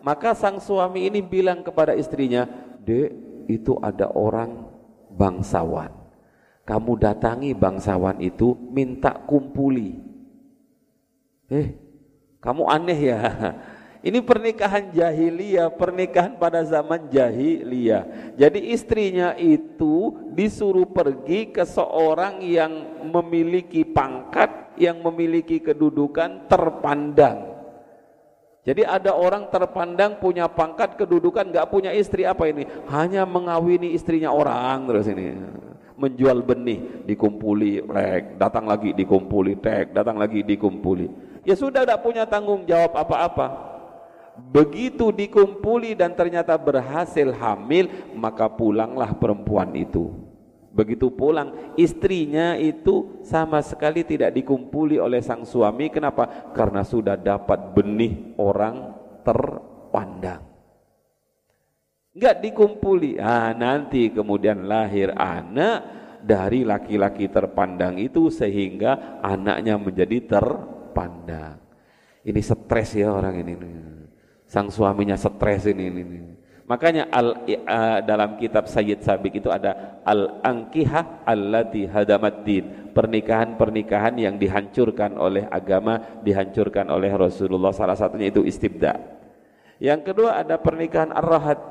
maka 0.02 0.34
sang 0.34 0.58
suami 0.64 1.06
ini 1.06 1.20
bilang 1.20 1.62
kepada 1.62 1.94
istrinya, 1.94 2.48
"Dek, 2.82 3.12
itu 3.52 3.78
ada 3.84 4.10
orang 4.16 4.72
bangsawan 5.14 6.00
kamu 6.70 7.02
datangi 7.02 7.58
bangsawan 7.58 8.22
itu 8.22 8.54
minta 8.70 9.10
kumpuli. 9.26 9.98
Eh, 11.50 11.74
kamu 12.38 12.64
aneh 12.70 13.00
ya. 13.10 13.20
Ini 14.00 14.24
pernikahan 14.24 14.96
jahiliyah, 14.96 15.76
pernikahan 15.76 16.40
pada 16.40 16.64
zaman 16.64 17.12
jahiliyah. 17.12 18.32
Jadi 18.40 18.72
istrinya 18.72 19.36
itu 19.36 20.16
disuruh 20.32 20.88
pergi 20.88 21.52
ke 21.52 21.68
seorang 21.68 22.40
yang 22.40 23.04
memiliki 23.12 23.84
pangkat, 23.84 24.72
yang 24.80 25.04
memiliki 25.04 25.60
kedudukan 25.60 26.48
terpandang. 26.48 27.60
Jadi 28.64 28.88
ada 28.88 29.12
orang 29.20 29.52
terpandang 29.52 30.16
punya 30.24 30.48
pangkat 30.48 30.96
kedudukan 30.96 31.52
nggak 31.52 31.68
punya 31.68 31.92
istri 31.92 32.24
apa 32.24 32.48
ini? 32.48 32.64
Hanya 32.88 33.28
mengawini 33.28 33.92
istrinya 33.92 34.32
orang 34.32 34.88
terus 34.88 35.12
ini 35.12 35.36
menjual 36.00 36.40
benih 36.48 37.04
dikumpuli 37.04 37.84
tek 37.84 38.40
datang 38.40 38.64
lagi 38.64 38.96
dikumpuli 38.96 39.60
tek 39.60 39.92
datang 39.92 40.16
lagi 40.16 40.48
dikumpuli 40.48 41.12
ya 41.44 41.60
sudah 41.60 41.84
tidak 41.84 42.00
punya 42.00 42.24
tanggung 42.24 42.64
jawab 42.64 42.96
apa-apa 42.96 43.70
begitu 44.40 45.12
dikumpuli 45.12 45.94
dan 45.94 46.16
ternyata 46.16 46.56
berhasil 46.56 47.36
hamil 47.36 47.92
maka 48.16 48.48
pulanglah 48.48 49.12
perempuan 49.14 49.76
itu 49.76 50.10
begitu 50.72 51.12
pulang 51.12 51.74
istrinya 51.76 52.56
itu 52.56 53.20
sama 53.26 53.60
sekali 53.60 54.06
tidak 54.08 54.32
dikumpuli 54.32 55.02
oleh 55.02 55.20
sang 55.20 55.44
suami 55.44 55.92
kenapa 55.92 56.54
karena 56.56 56.86
sudah 56.86 57.20
dapat 57.20 57.76
benih 57.76 58.38
orang 58.40 58.96
terpandang 59.26 60.50
Enggak 62.10 62.42
dikumpuli. 62.42 63.22
Ah, 63.22 63.54
nanti 63.54 64.10
kemudian 64.10 64.66
lahir 64.66 65.14
anak 65.14 65.86
dari 66.20 66.68
laki-laki 66.68 67.32
terpandang 67.32 67.96
itu 67.96 68.28
sehingga 68.34 69.22
anaknya 69.24 69.80
menjadi 69.80 70.28
terpandang. 70.28 71.64
Ini 72.26 72.42
stres 72.44 72.98
ya 72.98 73.14
orang 73.14 73.40
ini. 73.40 73.54
Sang 74.50 74.74
suaminya 74.74 75.14
stres 75.14 75.70
ini, 75.70 75.94
ini, 75.94 76.02
ini. 76.02 76.20
Makanya 76.66 77.06
al, 77.14 77.46
dalam 78.02 78.38
kitab 78.38 78.66
Sayyid 78.66 79.06
Sabik 79.06 79.38
itu 79.38 79.50
ada 79.50 80.02
al-ankihah 80.06 81.22
allati 81.26 81.86
hadamaddin. 81.86 82.94
Pernikahan-pernikahan 82.94 84.18
yang 84.18 84.42
dihancurkan 84.42 85.18
oleh 85.22 85.46
agama, 85.54 86.02
dihancurkan 86.26 86.90
oleh 86.90 87.14
Rasulullah. 87.14 87.70
Salah 87.74 87.94
satunya 87.94 88.34
itu 88.34 88.42
istibda. 88.42 88.98
Yang 89.78 90.14
kedua 90.14 90.42
ada 90.42 90.58
pernikahan 90.58 91.14
ar-rahat 91.14 91.62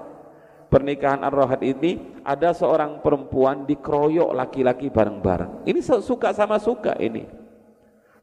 pernikahan 0.68 1.24
ar-rohat 1.24 1.64
ini 1.64 2.20
ada 2.22 2.52
seorang 2.54 3.02
perempuan 3.02 3.66
dikeroyok 3.66 4.30
laki-laki 4.38 4.88
bareng-bareng. 4.88 5.66
Ini 5.66 5.80
suka 5.82 6.30
sama 6.30 6.62
suka 6.62 6.94
ini. 7.02 7.26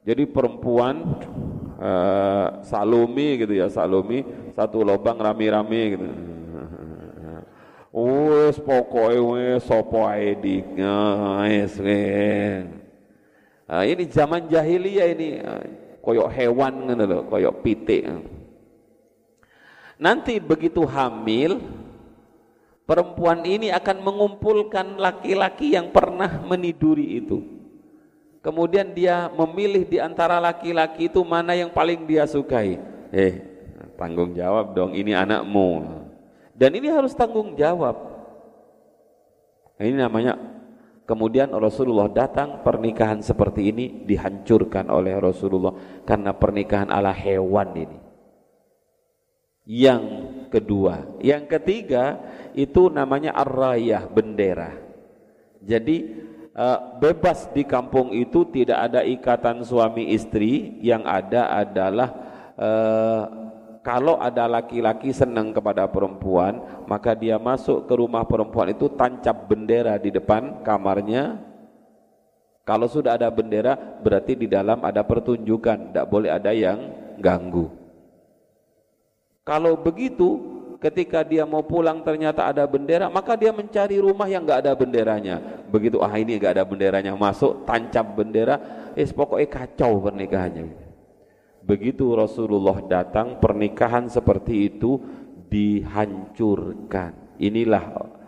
Jadi 0.05 0.29
perempuan 0.29 1.17
uh, 1.79 2.47
Salumi 2.65 3.39
gitu 3.39 3.53
ya, 3.55 3.67
Salumi 3.71 4.23
satu 4.55 4.83
lubang 4.83 5.19
rame-rame 5.19 5.81
gitu. 5.95 6.07
Wes 7.95 8.59
pokoknya 8.59 9.23
wes 9.23 9.63
sopo 9.63 10.03
ae 10.03 10.35
di 10.35 10.59
wes 10.59 11.79
Nah, 13.65 13.81
ini 13.81 14.03
zaman 14.11 14.51
jahiliyah 14.51 15.07
ini 15.15 15.27
koyok 16.03 16.29
hewan 16.29 16.91
gitu 16.91 17.03
loh, 17.07 17.21
koyok 17.25 17.55
pitik. 17.63 18.03
Nanti 19.95 20.43
begitu 20.43 20.83
hamil, 20.83 21.63
perempuan 22.83 23.41
ini 23.47 23.71
akan 23.71 24.03
mengumpulkan 24.03 24.99
laki-laki 24.99 25.73
yang 25.73 25.89
pernah 25.95 26.43
meniduri 26.43 27.23
itu. 27.23 27.54
Kemudian 28.45 28.93
dia 28.93 29.25
memilih 29.33 29.89
di 29.89 29.97
antara 29.97 30.37
laki-laki 30.37 31.09
itu 31.09 31.25
mana 31.25 31.57
yang 31.57 31.73
paling 31.73 32.05
dia 32.05 32.29
sukai. 32.29 32.77
Eh, 33.09 33.41
tanggung 33.97 34.37
jawab 34.37 34.77
dong, 34.77 34.93
ini 34.93 35.17
anakmu. 35.17 35.81
Dan 36.53 36.77
ini 36.77 36.93
harus 36.93 37.17
tanggung 37.17 37.57
jawab. 37.57 37.97
Ini 39.81 39.97
namanya 39.97 40.37
kemudian 41.09 41.49
Rasulullah 41.57 42.05
datang 42.05 42.61
pernikahan 42.61 43.25
seperti 43.25 43.73
ini 43.73 44.05
dihancurkan 44.05 44.93
oleh 44.93 45.17
Rasulullah 45.17 46.05
karena 46.05 46.29
pernikahan 46.37 46.93
ala 46.93 47.09
hewan 47.17 47.73
ini. 47.73 47.97
Yang 49.65 50.03
kedua, 50.53 51.17
yang 51.17 51.49
ketiga 51.49 52.21
itu 52.53 52.93
namanya 52.93 53.33
ar-rayah 53.33 54.05
bendera. 54.05 54.77
Jadi 55.65 56.13
uh, 56.55 56.79
bebas 56.97 57.51
di 57.51 57.67
kampung 57.67 58.15
itu 58.15 58.47
tidak 58.49 58.89
ada 58.89 59.03
ikatan 59.03 59.61
suami 59.61 60.15
istri, 60.15 60.79
yang 60.81 61.03
ada 61.03 61.51
adalah 61.51 62.09
uh, 62.55 63.23
kalau 63.85 64.17
ada 64.17 64.49
laki-laki 64.49 65.13
senang 65.13 65.53
kepada 65.53 65.85
perempuan, 65.85 66.57
maka 66.89 67.13
dia 67.13 67.37
masuk 67.37 67.85
ke 67.85 67.93
rumah 67.93 68.25
perempuan 68.25 68.73
itu 68.73 68.89
tancap 68.89 69.45
bendera 69.45 69.93
di 70.01 70.09
depan 70.09 70.65
kamarnya. 70.65 71.37
Kalau 72.65 72.89
sudah 72.89 73.13
ada 73.13 73.29
bendera, 73.29 73.77
berarti 73.77 74.33
di 74.33 74.49
dalam 74.49 74.81
ada 74.81 75.05
pertunjukan, 75.05 75.93
tidak 75.93 76.09
boleh 76.09 76.33
ada 76.33 76.49
yang 76.49 76.81
ganggu. 77.21 77.69
Kalau 79.45 79.77
begitu, 79.77 80.54
ketika 80.79 81.23
dia 81.25 81.43
mau 81.43 81.63
pulang 81.63 82.01
ternyata 82.05 82.47
ada 82.47 82.63
bendera, 82.65 83.07
maka 83.09 83.35
dia 83.35 83.51
mencari 83.51 83.99
rumah 83.99 84.27
yang 84.29 84.43
enggak 84.43 84.65
ada 84.65 84.73
benderanya. 84.75 85.35
Begitu 85.67 85.99
ah 86.01 86.13
ini 86.15 86.37
enggak 86.37 86.59
ada 86.59 86.65
benderanya, 86.67 87.11
masuk 87.15 87.63
tancap 87.63 88.15
bendera, 88.15 88.55
eh 88.95 89.07
pokoknya 89.07 89.47
kacau 89.49 89.99
pernikahannya. 89.99 90.85
Begitu 91.65 92.13
Rasulullah 92.13 92.77
datang, 92.85 93.41
pernikahan 93.41 94.05
seperti 94.05 94.69
itu 94.69 95.01
dihancurkan. 95.49 97.37
Inilah 97.41 97.85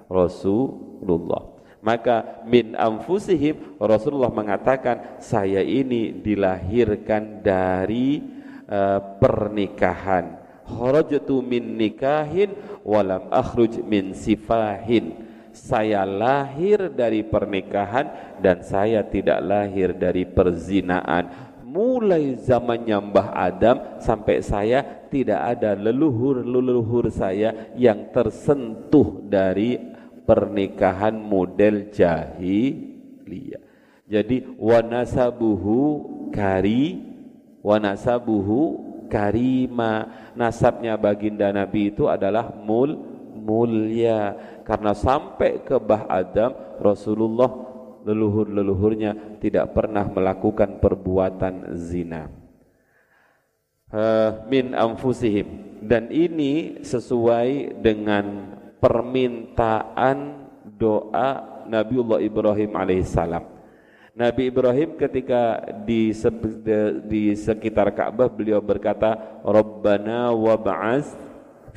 Rasulullah. 0.10 1.58
Maka 1.78 2.42
min 2.50 2.74
anfusihim 2.74 3.78
Rasulullah 3.78 4.34
mengatakan 4.34 5.22
saya 5.22 5.62
ini 5.62 6.10
dilahirkan 6.10 7.46
dari 7.46 8.20
uh, 8.68 9.00
pernikahan 9.22 10.37
kharajtu 10.68 11.40
min 11.40 11.80
nikahin 11.80 12.52
walam 12.84 13.32
akhruj 13.32 13.80
min 13.88 14.12
sifahin. 14.12 15.24
Saya 15.56 16.06
lahir 16.06 16.94
dari 16.94 17.26
pernikahan 17.26 18.38
dan 18.44 18.62
saya 18.62 19.02
tidak 19.02 19.42
lahir 19.42 19.96
dari 19.98 20.28
perzinaan. 20.28 21.50
Mulai 21.66 22.38
zamannya 22.38 23.00
Mbah 23.10 23.30
Adam 23.34 23.78
sampai 23.98 24.46
saya 24.46 24.86
tidak 25.10 25.58
ada 25.58 25.74
leluhur-leluhur 25.74 27.10
saya 27.10 27.74
yang 27.74 28.14
tersentuh 28.14 29.26
dari 29.26 29.82
pernikahan 30.28 31.18
model 31.18 31.90
jahiliyah. 31.90 33.64
Jadi 34.08 34.56
wanasabuhu 34.56 35.80
kari 36.32 37.04
wanasabuhu 37.60 38.87
karima 39.08 40.06
nasabnya 40.38 41.00
baginda 41.00 41.50
Nabi 41.50 41.96
itu 41.96 42.06
adalah 42.06 42.52
mul 42.54 42.96
mulia 43.38 44.36
karena 44.68 44.92
sampai 44.92 45.64
ke 45.64 45.80
Bah 45.80 46.06
Adam 46.12 46.52
Rasulullah 46.84 47.48
leluhur-leluhurnya 48.04 49.40
tidak 49.44 49.76
pernah 49.76 50.08
melakukan 50.08 50.80
perbuatan 50.80 51.76
zina. 51.76 52.32
Uh, 53.88 54.44
min 54.52 54.76
anfusihim 54.76 55.80
dan 55.80 56.12
ini 56.12 56.84
sesuai 56.84 57.80
dengan 57.80 58.52
permintaan 58.84 60.48
doa 60.76 61.64
Nabiullah 61.68 62.20
Ibrahim 62.20 62.76
alaihissalam. 62.76 63.57
Nabi 64.18 64.50
Ibrahim 64.50 64.98
ketika 64.98 65.62
di, 65.86 66.10
di 67.06 67.24
sekitar 67.38 67.94
Ka'bah 67.94 68.26
beliau 68.34 68.58
berkata, 68.58 69.14
"Rabbana 69.46 70.34
wab'ats 70.34 71.14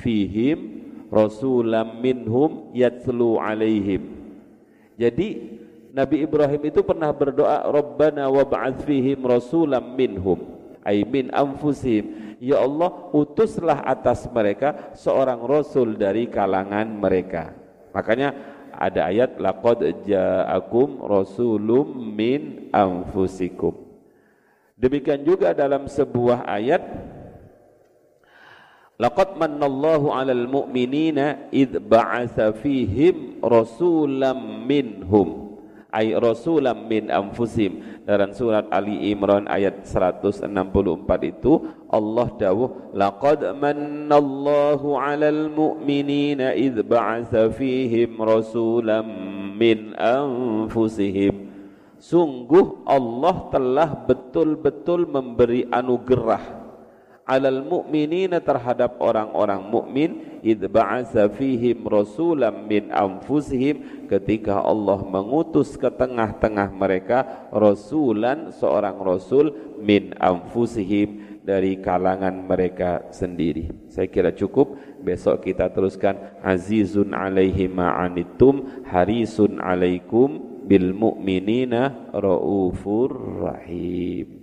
fihim 0.01 0.81
rasulam 1.13 2.01
minhum 2.01 2.73
yatslu 2.73 3.37
alaihim." 3.37 4.21
Jadi 4.97 5.61
Nabi 5.91 6.23
Ibrahim 6.23 6.63
itu 6.71 6.81
pernah 6.87 7.11
berdoa 7.11 7.67
Rabbana 7.67 8.31
wa 8.31 8.45
ba'ath 8.47 8.87
fihim 8.87 9.27
rasulam 9.27 9.99
minhum. 9.99 10.39
Ay 10.87 11.05
min 11.05 11.29
anfusihim. 11.35 12.37
Ya 12.41 12.57
Allah 12.57 13.13
utuslah 13.13 13.85
atas 13.85 14.25
mereka 14.33 14.97
seorang 14.97 15.45
rasul 15.45 15.93
dari 15.93 16.25
kalangan 16.25 16.89
mereka. 16.89 17.53
Makanya 17.93 18.33
ada 18.81 19.13
ayat 19.13 19.37
laqad 19.37 20.09
ja'akum 20.09 21.05
rasulum 21.05 21.93
min 22.01 22.73
anfusikum. 22.73 23.77
Demikian 24.81 25.21
juga 25.21 25.53
dalam 25.53 25.85
sebuah 25.85 26.49
ayat 26.49 26.81
Laqad 29.01 29.41
mannallahu 29.41 30.13
'alal 30.13 30.45
mu'minina 30.45 31.49
id 31.49 31.73
ba'atsa 31.89 32.53
fihim 32.53 33.41
rasulam 33.41 34.69
minhum 34.69 35.50
ay 35.91 36.15
rasulam 36.15 36.87
min 36.87 37.11
anfusim 37.11 38.03
dalam 38.07 38.31
surat 38.31 38.67
Ali 38.71 39.11
Imran 39.11 39.51
ayat 39.51 39.87
164 39.87 40.47
itu 41.27 41.53
Allah 41.91 42.29
dawuh 42.39 42.95
laqad 42.95 43.43
mannallahu 43.59 44.95
'alal 44.95 45.51
mu'minina 45.51 46.55
id 46.55 46.83
ba'atsa 46.87 47.51
fihim 47.51 48.19
rasulam 48.19 49.07
min 49.59 49.95
anfusihim. 49.99 51.51
Sungguh 52.01 52.87
Allah 52.89 53.53
telah 53.53 53.93
betul-betul 54.09 55.05
memberi 55.05 55.69
anugerah 55.69 56.60
alal 57.31 57.63
mu'minina 57.63 58.43
terhadap 58.43 58.99
orang-orang 58.99 59.63
mukmin 59.71 60.11
id 60.43 60.67
ba'atsa 60.67 61.31
fihim 61.31 61.87
rasulam 61.87 62.67
min 62.67 62.91
anfusihim 62.91 64.11
ketika 64.11 64.59
Allah 64.59 64.99
mengutus 65.07 65.79
ke 65.79 65.87
tengah-tengah 65.87 66.75
mereka 66.75 67.47
rasulan 67.55 68.51
seorang 68.51 68.99
rasul 68.99 69.55
min 69.79 70.11
anfusihim 70.19 71.31
dari 71.41 71.81
kalangan 71.81 72.47
mereka 72.47 73.11
sendiri. 73.11 73.73
Saya 73.89 74.07
kira 74.07 74.31
cukup. 74.35 74.77
Besok 75.01 75.49
kita 75.49 75.73
teruskan 75.73 76.39
azizun 76.45 77.17
alaihi 77.17 77.67
ma'anittum 77.67 78.85
harisun 78.87 79.57
alaikum 79.59 80.63
bil 80.69 80.93
mu'minina 80.95 82.13
raufur 82.13 83.11
rahim. 83.43 84.39